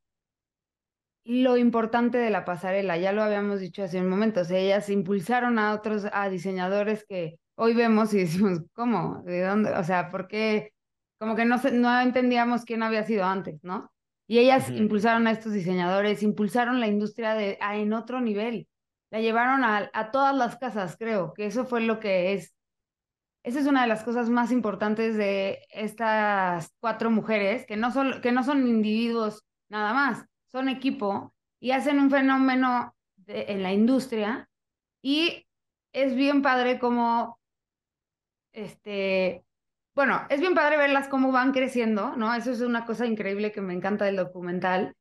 lo 1.26 1.58
importante 1.58 2.18
de 2.20 2.30
la 2.30 2.46
pasarela, 2.46 2.98
ya 2.98 3.12
lo 3.12 3.24
habíamos 3.24 3.60
dicho 3.60 3.84
hace 3.84 4.00
un 4.00 4.10
momento, 4.10 4.42
o 4.42 4.46
sea, 4.46 4.60
ellas 4.60 4.90
impulsaron 4.90 5.58
a 5.60 5.74
otros, 5.74 6.06
a 6.12 6.30
diseñadores 6.30 7.06
que 7.08 7.40
hoy 7.56 7.74
vemos 7.74 8.14
y 8.14 8.20
decimos, 8.20 8.62
¿cómo? 8.74 9.24
¿De 9.24 9.42
dónde? 9.42 9.72
O 9.72 9.84
sea, 9.84 10.12
¿por 10.12 10.28
qué? 10.28 10.74
Como 11.20 11.36
que 11.36 11.46
no, 11.46 11.58
no 11.74 12.02
entendíamos 12.02 12.66
quién 12.66 12.84
había 12.84 13.04
sido 13.04 13.26
antes, 13.26 13.64
¿no? 13.64 13.92
Y 14.28 14.40
ellas 14.40 14.70
impulsaron 14.70 15.28
a 15.28 15.32
estos 15.32 15.54
diseñadores, 15.54 16.24
impulsaron 16.24 16.80
la 16.80 16.88
industria 16.88 17.36
de, 17.36 17.58
en 17.62 17.94
otro 17.94 18.22
nivel. 18.22 18.68
La 19.12 19.22
llevaron 19.22 19.64
a, 19.64 19.90
a, 19.94 20.12
todas 20.12 20.36
las 20.36 20.58
casas, 20.58 20.98
creo, 20.98 21.34
que 21.34 21.46
eso 21.46 21.66
fue 21.66 21.82
lo 21.82 22.00
que 22.00 22.34
es. 22.34 22.56
Esa 23.44 23.60
es 23.60 23.68
una 23.68 23.84
de 23.84 23.88
las 23.88 24.04
cosas 24.04 24.30
más 24.30 24.52
importantes 24.52 25.16
de 25.16 25.66
estas 25.70 26.74
cuatro 26.80 27.12
mujeres, 27.12 27.66
que 27.68 27.78
no 27.78 27.92
son, 27.92 28.20
que 28.22 28.32
no 28.32 28.44
son 28.44 28.68
individuos 28.68 29.46
nada 29.70 29.94
más, 29.94 30.26
son 30.48 30.70
equipo 30.70 31.34
y 31.60 31.72
hacen 31.72 32.00
un 32.00 32.10
fenómeno 32.10 32.96
en 33.28 33.62
la 33.62 33.74
industria. 33.74 34.50
Y 35.04 35.46
es 35.94 36.16
bien 36.16 36.42
padre 36.42 36.80
como 36.80 37.40
este, 38.52 39.45
bueno, 39.96 40.26
es 40.30 40.42
bien 40.42 40.54
padre 40.54 40.78
verlas 40.78 41.08
cómo 41.08 41.32
van 41.32 41.54
creciendo, 41.54 42.16
¿no? 42.18 42.34
Eso 42.34 42.52
es 42.52 42.62
una 42.62 42.86
cosa 42.86 43.06
increíble 43.06 43.52
que 43.52 43.62
me 43.62 43.74
encanta 43.74 44.06
del 44.06 44.18
documental, 44.18 44.94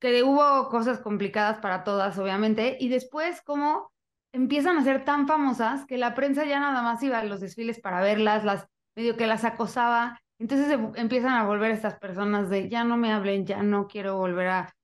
que 0.00 0.22
hubo 0.22 0.68
cosas 0.68 0.98
complicadas 0.98 1.58
para 1.58 1.84
todas, 1.84 2.18
obviamente, 2.18 2.76
y 2.80 2.88
después 2.88 3.42
cómo 3.42 3.92
empiezan 4.32 4.78
a 4.78 4.84
ser 4.84 5.04
tan 5.04 5.26
famosas 5.26 5.86
que 5.86 5.98
la 5.98 6.14
prensa 6.14 6.44
ya 6.44 6.60
nada 6.60 6.82
más 6.82 7.02
iba 7.02 7.18
a 7.18 7.24
los 7.24 7.40
desfiles 7.40 7.80
para 7.80 8.00
verlas, 8.00 8.44
las 8.44 8.66
medio 8.96 9.16
que 9.16 9.26
las 9.26 9.44
acosaba, 9.44 10.20
entonces 10.38 10.78
empiezan 10.96 11.34
a 11.34 11.44
volver 11.44 11.70
estas 11.70 11.98
personas 11.98 12.48
de 12.48 12.68
ya 12.68 12.84
no 12.84 12.96
me 12.96 13.12
hablen, 13.12 13.46
ya 13.46 13.62
no 13.62 13.86
quiero 13.86 14.16
volver 14.16 14.48
a, 14.48 14.74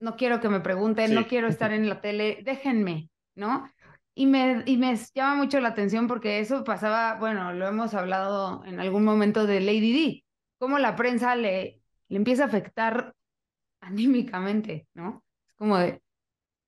no 0.00 0.16
quiero 0.16 0.40
que 0.40 0.48
me 0.48 0.60
pregunten, 0.60 1.14
no 1.14 1.26
quiero 1.26 1.46
estar 1.48 1.72
en 1.72 1.88
la 1.88 2.00
tele, 2.00 2.40
déjenme, 2.44 3.08
¿no? 3.36 3.70
Y 4.16 4.26
me, 4.26 4.64
y 4.66 4.78
me 4.78 4.96
llama 5.14 5.36
mucho 5.36 5.60
la 5.60 5.70
atención 5.70 6.08
porque 6.08 6.40
eso 6.40 6.64
pasaba, 6.64 7.16
bueno, 7.16 7.54
lo 7.54 7.68
hemos 7.68 7.94
hablado 7.94 8.64
en 8.66 8.80
algún 8.80 9.04
momento 9.04 9.46
de 9.46 9.60
Lady 9.60 9.92
D, 9.92 10.26
cómo 10.58 10.78
la 10.80 10.96
prensa 10.96 11.36
le, 11.36 11.82
le 12.08 12.18
empieza 12.18 12.44
a 12.44 12.46
afectar 12.48 13.14
anímicamente, 13.80 14.88
¿no? 14.94 15.24
Es 15.48 15.54
como 15.54 15.78
de... 15.78 16.02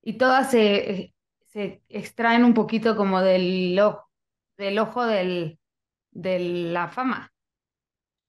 Y 0.02 0.14
todas 0.18 0.50
se, 0.50 1.14
se 1.48 1.82
extraen 1.88 2.44
un 2.44 2.54
poquito 2.54 2.96
como 2.96 3.22
del 3.22 3.78
ojo, 3.80 4.08
del 4.58 4.78
ojo 4.80 5.06
del, 5.06 5.60
de 6.12 6.38
la 6.40 6.88
fama. 6.88 7.32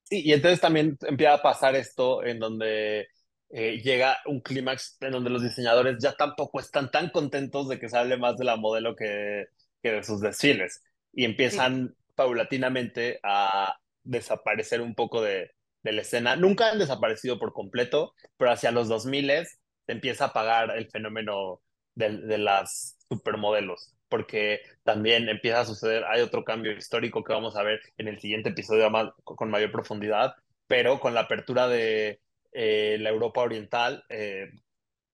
Sí, 0.04 0.22
y 0.24 0.32
entonces 0.32 0.60
también 0.60 0.98
empieza 1.02 1.34
a 1.34 1.42
pasar 1.42 1.76
esto 1.76 2.24
en 2.24 2.38
donde 2.40 3.08
eh, 3.52 3.80
llega 3.82 4.18
un 4.26 4.40
clímax 4.40 4.96
en 5.00 5.10
donde 5.10 5.30
los 5.30 5.42
diseñadores 5.42 5.98
ya 6.00 6.12
tampoco 6.12 6.60
están 6.60 6.90
tan 6.90 7.10
contentos 7.10 7.68
de 7.68 7.80
que 7.80 7.88
se 7.88 7.98
hable 7.98 8.16
más 8.16 8.36
de 8.36 8.44
la 8.44 8.56
modelo 8.56 8.94
que, 8.94 9.46
que 9.82 9.92
de 9.92 10.04
sus 10.04 10.20
desfiles 10.20 10.82
y 11.12 11.24
empiezan 11.24 11.96
paulatinamente 12.14 13.18
a 13.24 13.76
desaparecer 14.04 14.80
un 14.80 14.94
poco 14.94 15.20
de, 15.20 15.50
de, 15.82 15.92
la 15.92 16.02
escena. 16.02 16.36
Nunca 16.36 16.70
han 16.70 16.78
desaparecido 16.78 17.38
por 17.40 17.52
completo, 17.52 18.14
pero 18.36 18.52
hacia 18.52 18.70
los 18.70 18.88
2000 18.88 19.46
se 19.46 19.58
empieza 19.88 20.24
a 20.24 20.28
apagar 20.28 20.70
el 20.76 20.88
fenómeno 20.88 21.60
de, 21.94 22.18
de 22.18 22.38
las 22.38 22.98
supermodelos 23.08 23.94
porque 24.08 24.60
también 24.82 25.28
empieza 25.28 25.60
a 25.60 25.64
suceder, 25.64 26.04
hay 26.04 26.20
otro 26.20 26.44
cambio 26.44 26.72
histórico 26.72 27.22
que 27.22 27.32
vamos 27.32 27.56
a 27.56 27.62
ver 27.62 27.80
en 27.96 28.08
el 28.08 28.18
siguiente 28.20 28.50
episodio 28.50 28.90
con 29.22 29.50
mayor 29.50 29.70
profundidad, 29.70 30.34
pero 30.66 30.98
con 30.98 31.14
la 31.14 31.20
apertura 31.20 31.68
de, 31.68 32.20
eh, 32.52 32.96
la 33.00 33.10
Europa 33.10 33.42
Oriental, 33.42 34.04
eh, 34.08 34.50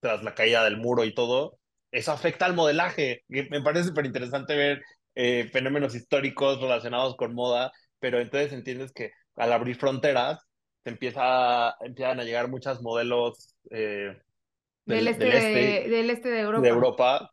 tras 0.00 0.22
la 0.22 0.34
caída 0.34 0.64
del 0.64 0.76
muro 0.76 1.04
y 1.04 1.14
todo, 1.14 1.58
eso 1.90 2.12
afecta 2.12 2.46
al 2.46 2.54
modelaje. 2.54 3.24
Me 3.28 3.62
parece 3.62 3.88
súper 3.88 4.06
interesante 4.06 4.56
ver 4.56 4.82
eh, 5.14 5.48
fenómenos 5.52 5.94
históricos 5.94 6.60
relacionados 6.60 7.16
con 7.16 7.34
moda, 7.34 7.72
pero 7.98 8.20
entonces 8.20 8.52
entiendes 8.52 8.92
que 8.92 9.12
al 9.36 9.52
abrir 9.52 9.76
fronteras, 9.76 10.46
te 10.82 10.90
empieza, 10.90 11.74
empiezan 11.80 12.20
a 12.20 12.24
llegar 12.24 12.48
muchos 12.48 12.80
modelos 12.80 13.54
del, 13.64 14.18
este, 14.86 15.36
este, 15.36 15.90
del, 15.90 16.10
este, 16.10 16.28
de, 16.28 16.40
Europa. 16.40 16.62
De 16.62 16.68
Europa 16.68 17.30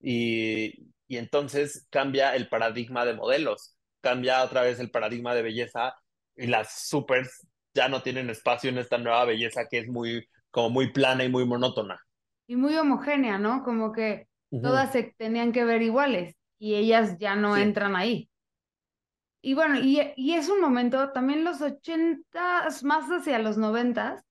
y, 0.00 0.90
y 1.06 1.16
entonces 1.16 1.86
cambia 1.90 2.34
el 2.34 2.48
paradigma 2.48 3.04
de 3.04 3.14
modelos, 3.14 3.76
cambia 4.00 4.42
otra 4.42 4.62
vez 4.62 4.80
el 4.80 4.90
paradigma 4.90 5.34
de 5.34 5.42
belleza 5.42 5.94
y 6.36 6.46
las 6.48 6.88
supers 6.88 7.46
ya 7.76 7.88
no 7.88 8.02
tienen 8.02 8.30
espacio 8.30 8.70
en 8.70 8.78
esta 8.78 8.98
nueva 8.98 9.24
belleza 9.24 9.68
que 9.68 9.78
es 9.78 9.88
muy, 9.88 10.28
como 10.50 10.70
muy 10.70 10.92
plana 10.92 11.22
y 11.22 11.28
muy 11.28 11.44
monótona. 11.44 12.00
Y 12.48 12.56
muy 12.56 12.76
homogénea, 12.76 13.38
¿no? 13.38 13.62
Como 13.62 13.92
que 13.92 14.26
todas 14.50 14.90
se 14.90 15.14
tenían 15.16 15.52
que 15.52 15.64
ver 15.64 15.82
iguales 15.82 16.34
y 16.58 16.74
ellas 16.74 17.18
ya 17.18 17.36
no 17.36 17.56
entran 17.56 17.94
ahí. 17.94 18.28
Y 19.42 19.54
bueno, 19.54 19.78
y, 19.78 20.00
y, 20.16 20.34
es 20.34 20.48
un 20.48 20.60
momento, 20.60 21.12
también 21.12 21.44
los 21.44 21.60
ochentas, 21.60 22.82
más 22.82 23.08
hacia 23.10 23.38
los 23.38 23.56
noventas, 23.56 24.24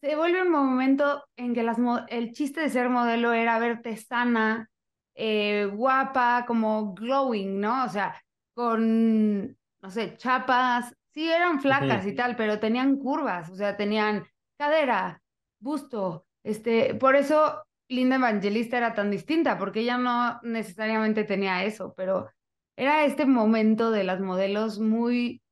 se 0.00 0.14
vuelve 0.14 0.42
un 0.42 0.52
momento 0.52 1.24
en 1.36 1.52
que 1.54 1.64
las, 1.64 1.78
el 2.08 2.32
chiste 2.32 2.60
de 2.60 2.68
ser 2.68 2.88
modelo 2.88 3.32
era 3.32 3.58
verte 3.58 3.96
sana, 3.96 4.70
eh, 5.16 5.68
guapa, 5.72 6.44
como 6.46 6.94
glowing, 6.94 7.58
¿no? 7.58 7.84
O 7.84 7.88
sea, 7.88 8.22
con 8.54 9.56
no 9.82 9.90
sé, 9.90 10.16
chapas, 10.16 10.94
sí 11.12 11.30
eran 11.30 11.60
flacas 11.60 12.06
y 12.06 12.14
tal, 12.14 12.36
pero 12.36 12.58
tenían 12.58 12.96
curvas, 12.96 13.50
o 13.50 13.56
sea, 13.56 13.76
tenían 13.76 14.26
cadera, 14.58 15.22
busto, 15.60 16.26
este, 16.42 16.94
por 16.94 17.16
eso 17.16 17.62
Linda 17.88 18.16
Evangelista 18.16 18.78
era 18.78 18.94
tan 18.94 19.10
distinta, 19.10 19.58
porque 19.58 19.80
ella 19.80 19.98
no 19.98 20.40
necesariamente 20.42 21.24
tenía 21.24 21.64
eso, 21.64 21.94
pero 21.96 22.30
era 22.76 23.04
este 23.04 23.26
momento 23.26 23.90
de 23.90 24.04
las 24.04 24.20
modelos 24.20 24.78
muy, 24.78 25.42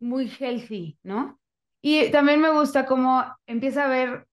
muy 0.00 0.30
healthy, 0.38 0.98
¿no? 1.02 1.40
Y 1.82 2.10
también 2.10 2.40
me 2.40 2.50
gusta 2.50 2.84
cómo 2.84 3.24
empieza 3.46 3.84
a 3.84 3.88
ver, 3.88 4.26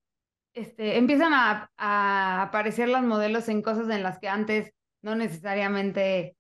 este, 0.54 0.98
empiezan 0.98 1.34
a, 1.34 1.72
a 1.78 2.42
aparecer 2.44 2.90
las 2.90 3.04
modelos 3.04 3.48
en 3.48 3.62
cosas 3.62 3.90
en 3.90 4.04
las 4.04 4.20
que 4.20 4.28
antes 4.28 4.74
no 5.02 5.16
necesariamente 5.16 6.36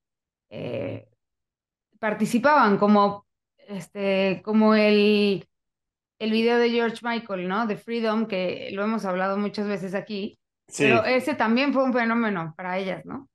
eh, 0.49 1.07
participaban, 1.99 2.77
como, 2.77 3.25
este, 3.67 4.41
como 4.43 4.75
el, 4.75 5.47
el 6.19 6.31
video 6.31 6.57
de 6.57 6.69
George 6.69 6.99
Michael, 7.01 7.47
¿no? 7.47 7.67
De 7.67 7.77
Freedom, 7.77 8.27
que 8.27 8.69
lo 8.71 8.83
hemos 8.83 9.05
hablado 9.05 9.37
muchas 9.37 9.67
veces 9.67 9.93
aquí, 9.93 10.39
pero 10.77 11.03
ese 11.05 11.35
también 11.35 11.73
fue 11.73 11.83
un 11.83 11.93
fenómeno 11.93 12.53
para 12.55 12.77
ellas, 12.77 13.05
¿no? 13.05 13.29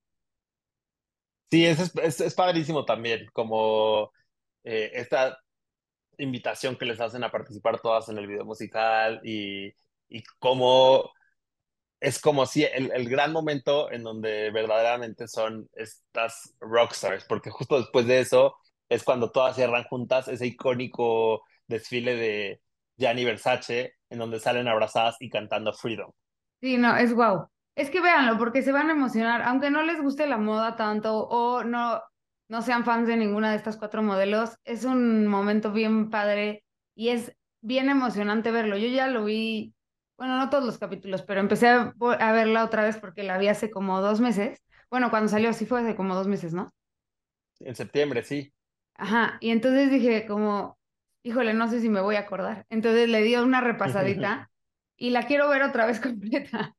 Sí, 1.51 1.65
es, 1.65 1.95
es, 1.97 2.21
es 2.21 2.35
padrísimo 2.35 2.85
también, 2.85 3.27
como 3.33 4.11
eh, 4.65 4.91
esta 4.95 5.39
invitación 6.19 6.77
que 6.77 6.85
les 6.85 7.01
hacen 7.01 7.25
a 7.25 7.31
participar 7.31 7.81
todas 7.81 8.09
en 8.09 8.19
el 8.19 8.27
video 8.27 8.45
musical 8.45 9.21
y, 9.25 9.73
y 10.09 10.23
cómo 10.39 11.11
es 12.01 12.21
como 12.21 12.47
si 12.47 12.65
el, 12.65 12.93
el, 12.93 13.09
gran 13.09 13.33
momento 13.33 13.91
en 13.91 14.05
donde 14.05 14.51
verdaderamente 14.51 15.27
son 15.27 15.69
estas 15.75 16.55
rockstars, 16.61 17.25
porque 17.25 17.51
justo 17.51 17.79
después 17.79 18.07
de 18.07 18.21
eso 18.21 18.57
es 18.89 19.05
cuando 19.05 19.31
todas 19.31 19.57
cierran 19.57 19.85
juntas 19.85 20.29
ese 20.29 20.47
icónico 20.47 21.43
desfile 21.67 22.17
de 22.17 22.61
Gianni 22.97 23.25
Versace, 23.25 23.95
en 24.11 24.19
donde 24.19 24.41
salen 24.41 24.69
abrazadas 24.69 25.17
y 25.21 25.29
cantando 25.31 25.73
Freedom. 25.73 26.11
Sí, 26.61 26.77
no, 26.77 26.97
es 26.97 27.13
guau. 27.15 27.49
Es 27.77 27.91
que 27.91 28.01
véanlo, 28.01 28.37
porque 28.39 28.63
se 28.63 28.73
van 28.73 28.89
a 28.91 28.93
emocionar, 28.93 29.43
aunque 29.43 29.71
no 29.71 29.83
les 29.83 30.01
guste 30.03 30.27
la 30.27 30.39
moda 30.39 30.75
tanto 30.77 31.17
o 31.29 31.63
no, 31.63 32.03
no 32.49 32.63
sean 32.63 32.85
fans 32.85 33.07
de 33.07 33.17
ninguna 33.17 33.51
de 33.51 33.57
estas 33.57 33.77
cuatro 33.77 34.03
modelos, 34.03 34.57
es 34.65 34.85
un 34.85 35.27
momento 35.29 35.71
bien 35.73 36.11
padre 36.11 36.65
y 36.97 37.11
es 37.11 37.33
bien 37.61 37.89
emocionante 37.89 38.51
verlo. 38.51 38.77
Yo 38.77 38.89
ya 38.89 39.07
lo 39.07 39.25
vi, 39.25 39.75
bueno, 40.17 40.37
no 40.37 40.51
todos 40.51 40.65
los 40.65 40.79
capítulos, 40.79 41.23
pero 41.23 41.39
empecé 41.41 41.69
a, 41.69 41.95
a 42.19 42.33
verla 42.33 42.65
otra 42.65 42.83
vez 42.83 42.97
porque 42.99 43.23
la 43.23 43.39
vi 43.39 43.47
hace 43.49 43.71
como 43.71 44.01
dos 44.01 44.21
meses. 44.21 44.59
Bueno, 44.91 45.11
cuando 45.11 45.29
salió 45.29 45.53
sí 45.53 45.65
fue 45.67 45.81
hace 45.83 45.95
como 45.95 46.17
dos 46.17 46.27
meses, 46.27 46.53
¿no? 46.55 46.69
En 47.61 47.77
septiembre, 47.77 48.23
sí. 48.25 48.53
Ajá, 48.99 49.39
y 49.41 49.51
entonces 49.51 49.91
dije 49.91 50.27
como, 50.27 50.77
híjole, 51.23 51.55
no 51.55 51.69
sé 51.69 51.81
si 51.81 51.89
me 51.89 52.01
voy 52.01 52.17
a 52.17 52.21
acordar. 52.21 52.67
Entonces 52.69 53.09
le 53.09 53.23
di 53.23 53.37
una 53.37 53.61
repasadita 53.63 54.51
y 54.97 55.11
la 55.11 55.27
quiero 55.27 55.49
ver 55.49 55.63
otra 55.63 55.87
vez 55.87 56.01
completa. 56.01 56.75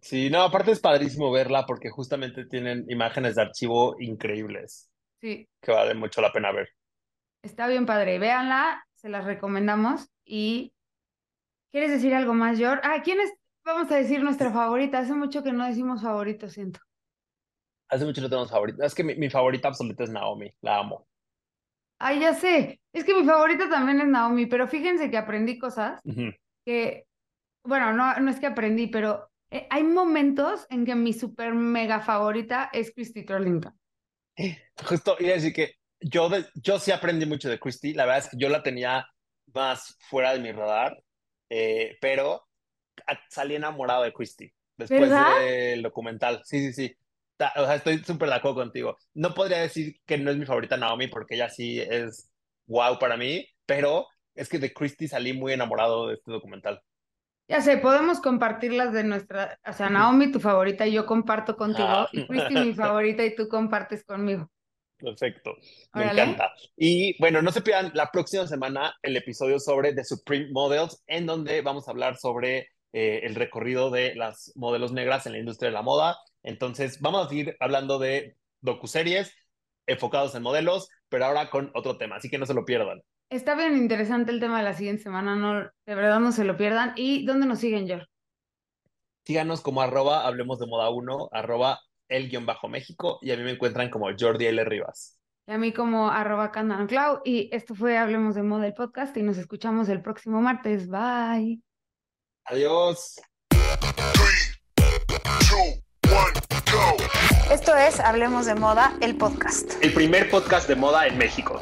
Sí, 0.00 0.30
no, 0.30 0.42
aparte 0.42 0.70
es 0.70 0.80
padrísimo 0.80 1.32
verla 1.32 1.64
porque 1.66 1.90
justamente 1.90 2.44
tienen 2.44 2.84
imágenes 2.88 3.34
de 3.34 3.42
archivo 3.42 3.96
increíbles. 3.98 4.90
Sí. 5.20 5.48
Que 5.60 5.72
vale 5.72 5.94
mucho 5.94 6.20
la 6.20 6.30
pena 6.30 6.52
ver. 6.52 6.68
Está 7.42 7.66
bien 7.66 7.86
padre, 7.86 8.18
véanla, 8.18 8.86
se 8.94 9.08
las 9.08 9.24
recomendamos. 9.24 10.08
Y 10.24 10.72
¿quieres 11.72 11.90
decir 11.90 12.14
algo 12.14 12.34
más, 12.34 12.58
George? 12.58 12.82
Ah, 12.84 13.00
¿quién 13.02 13.20
es? 13.20 13.32
Vamos 13.64 13.90
a 13.90 13.96
decir 13.96 14.22
nuestra 14.22 14.52
favorita. 14.52 14.98
Hace 14.98 15.14
mucho 15.14 15.42
que 15.42 15.52
no 15.52 15.66
decimos 15.66 16.02
favorito, 16.02 16.48
siento. 16.48 16.80
Hace 17.88 18.04
mucho 18.04 18.20
no 18.20 18.28
tenemos 18.28 18.50
favorita. 18.50 18.84
Es 18.84 18.94
que 18.94 19.02
mi, 19.02 19.14
mi 19.16 19.30
favorita 19.30 19.68
absoluta 19.68 20.04
es 20.04 20.10
Naomi, 20.10 20.52
la 20.60 20.78
amo. 20.78 21.06
Ay, 21.98 22.20
ya 22.20 22.34
sé. 22.34 22.80
Es 22.92 23.04
que 23.04 23.14
mi 23.14 23.24
favorita 23.24 23.68
también 23.68 24.00
es 24.00 24.08
Naomi, 24.08 24.46
pero 24.46 24.68
fíjense 24.68 25.10
que 25.10 25.16
aprendí 25.16 25.58
cosas 25.58 26.00
que 26.64 27.06
bueno, 27.66 27.92
no, 27.92 28.14
no 28.20 28.30
es 28.30 28.40
que 28.40 28.46
aprendí, 28.46 28.86
pero 28.86 29.28
eh, 29.50 29.66
hay 29.70 29.82
momentos 29.82 30.66
en 30.70 30.84
que 30.84 30.94
mi 30.94 31.12
super 31.12 31.54
mega 31.54 32.00
favorita 32.00 32.70
es 32.72 32.92
Christy 32.92 33.24
Turlington. 33.24 33.74
Justo 34.84 35.16
iba 35.18 35.30
a 35.30 35.34
decir 35.34 35.52
que 35.52 35.74
yo, 36.00 36.30
yo 36.54 36.78
sí 36.78 36.92
aprendí 36.92 37.26
mucho 37.26 37.48
de 37.48 37.58
Christy, 37.58 37.94
la 37.94 38.04
verdad 38.04 38.24
es 38.24 38.30
que 38.30 38.36
yo 38.38 38.48
la 38.48 38.62
tenía 38.62 39.06
más 39.54 39.96
fuera 40.00 40.32
de 40.32 40.40
mi 40.40 40.52
radar, 40.52 41.02
eh, 41.50 41.96
pero 42.00 42.46
salí 43.30 43.54
enamorado 43.54 44.02
de 44.02 44.12
Christy 44.12 44.52
después 44.76 45.10
del 45.10 45.82
documental. 45.82 46.42
Sí, 46.44 46.60
sí, 46.60 46.72
sí. 46.72 46.96
O 47.56 47.64
sea, 47.64 47.74
estoy 47.74 47.98
súper 47.98 48.28
de 48.28 48.34
acuerdo 48.34 48.56
contigo. 48.56 48.96
No 49.14 49.34
podría 49.34 49.58
decir 49.58 49.96
que 50.06 50.18
no 50.18 50.30
es 50.30 50.36
mi 50.36 50.46
favorita 50.46 50.76
Naomi 50.76 51.08
porque 51.08 51.34
ella 51.34 51.48
sí 51.48 51.80
es 51.80 52.30
wow 52.66 52.98
para 52.98 53.16
mí, 53.16 53.46
pero 53.66 54.06
es 54.34 54.48
que 54.48 54.58
de 54.58 54.72
Christy 54.72 55.08
salí 55.08 55.32
muy 55.32 55.52
enamorado 55.52 56.08
de 56.08 56.14
este 56.14 56.32
documental. 56.32 56.80
Ya 57.48 57.60
sé, 57.60 57.76
podemos 57.76 58.20
compartirlas 58.20 58.92
de 58.92 59.04
nuestra, 59.04 59.58
o 59.64 59.72
sea, 59.72 59.88
Naomi 59.88 60.32
tu 60.32 60.40
favorita 60.40 60.86
y 60.86 60.92
yo 60.92 61.06
comparto 61.06 61.56
contigo, 61.56 61.88
ah. 61.88 62.08
y 62.12 62.26
Christy 62.26 62.54
mi 62.54 62.74
favorita 62.74 63.24
y 63.24 63.36
tú 63.36 63.48
compartes 63.48 64.04
conmigo. 64.04 64.50
Perfecto, 64.98 65.54
me 65.92 66.10
encanta. 66.10 66.52
Y 66.76 67.16
bueno, 67.20 67.42
no 67.42 67.52
se 67.52 67.60
pierdan 67.60 67.92
la 67.94 68.10
próxima 68.10 68.46
semana 68.46 68.94
el 69.02 69.16
episodio 69.16 69.60
sobre 69.60 69.94
The 69.94 70.04
Supreme 70.04 70.48
Models, 70.50 71.02
en 71.06 71.26
donde 71.26 71.60
vamos 71.60 71.86
a 71.86 71.90
hablar 71.90 72.16
sobre 72.16 72.70
eh, 72.92 73.20
el 73.24 73.34
recorrido 73.34 73.90
de 73.90 74.14
las 74.14 74.52
modelos 74.56 74.92
negras 74.92 75.26
en 75.26 75.32
la 75.32 75.38
industria 75.38 75.68
de 75.68 75.74
la 75.74 75.82
moda. 75.82 76.16
Entonces, 76.46 77.00
vamos 77.00 77.26
a 77.26 77.28
seguir 77.28 77.56
hablando 77.58 77.98
de 77.98 78.36
docuseries 78.60 79.34
enfocados 79.86 80.34
en 80.36 80.44
modelos, 80.44 80.88
pero 81.08 81.26
ahora 81.26 81.50
con 81.50 81.72
otro 81.74 81.98
tema, 81.98 82.16
así 82.16 82.30
que 82.30 82.38
no 82.38 82.46
se 82.46 82.54
lo 82.54 82.64
pierdan. 82.64 83.02
Está 83.28 83.56
bien 83.56 83.76
interesante 83.76 84.30
el 84.30 84.38
tema 84.38 84.58
de 84.58 84.64
la 84.64 84.74
siguiente 84.74 85.02
semana, 85.02 85.34
no, 85.34 85.60
de 85.60 85.94
verdad 85.94 86.20
no 86.20 86.30
se 86.30 86.44
lo 86.44 86.56
pierdan. 86.56 86.92
¿Y 86.96 87.26
dónde 87.26 87.46
nos 87.46 87.58
siguen, 87.58 87.88
George? 87.88 88.06
Síganos 89.24 89.60
como 89.60 89.82
arroba 89.82 90.24
hablemos 90.24 90.60
de 90.60 90.68
moda 90.68 90.88
1, 90.88 91.30
arroba 91.32 91.80
el 92.08 92.28
guion 92.30 92.46
bajo 92.46 92.68
México, 92.68 93.18
y 93.22 93.32
a 93.32 93.36
mí 93.36 93.42
me 93.42 93.50
encuentran 93.50 93.90
como 93.90 94.06
Jordi 94.16 94.46
L. 94.46 94.64
Rivas. 94.64 95.18
Y 95.48 95.52
a 95.52 95.58
mí 95.58 95.72
como 95.72 96.10
arroba 96.10 96.52
Clau, 96.52 97.22
y 97.24 97.48
esto 97.52 97.74
fue 97.74 97.98
Hablemos 97.98 98.36
de 98.36 98.44
Moda 98.44 98.68
el 98.68 98.74
podcast, 98.74 99.16
y 99.16 99.24
nos 99.24 99.36
escuchamos 99.36 99.88
el 99.88 100.00
próximo 100.00 100.40
martes. 100.40 100.88
Bye. 100.88 101.60
Adiós. 102.44 103.16
Esto 107.50 107.76
es 107.76 108.00
Hablemos 108.00 108.46
de 108.46 108.54
Moda, 108.54 108.92
el 109.00 109.16
podcast. 109.16 109.72
El 109.82 109.92
primer 109.92 110.28
podcast 110.30 110.68
de 110.68 110.76
moda 110.76 111.06
en 111.06 111.16
México. 111.18 111.60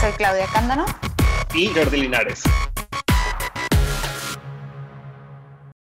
Soy 0.00 0.12
Claudia 0.16 0.46
Cándano. 0.52 0.86
Y 1.54 1.68
Jordi 1.68 2.02
Linares. 2.02 2.42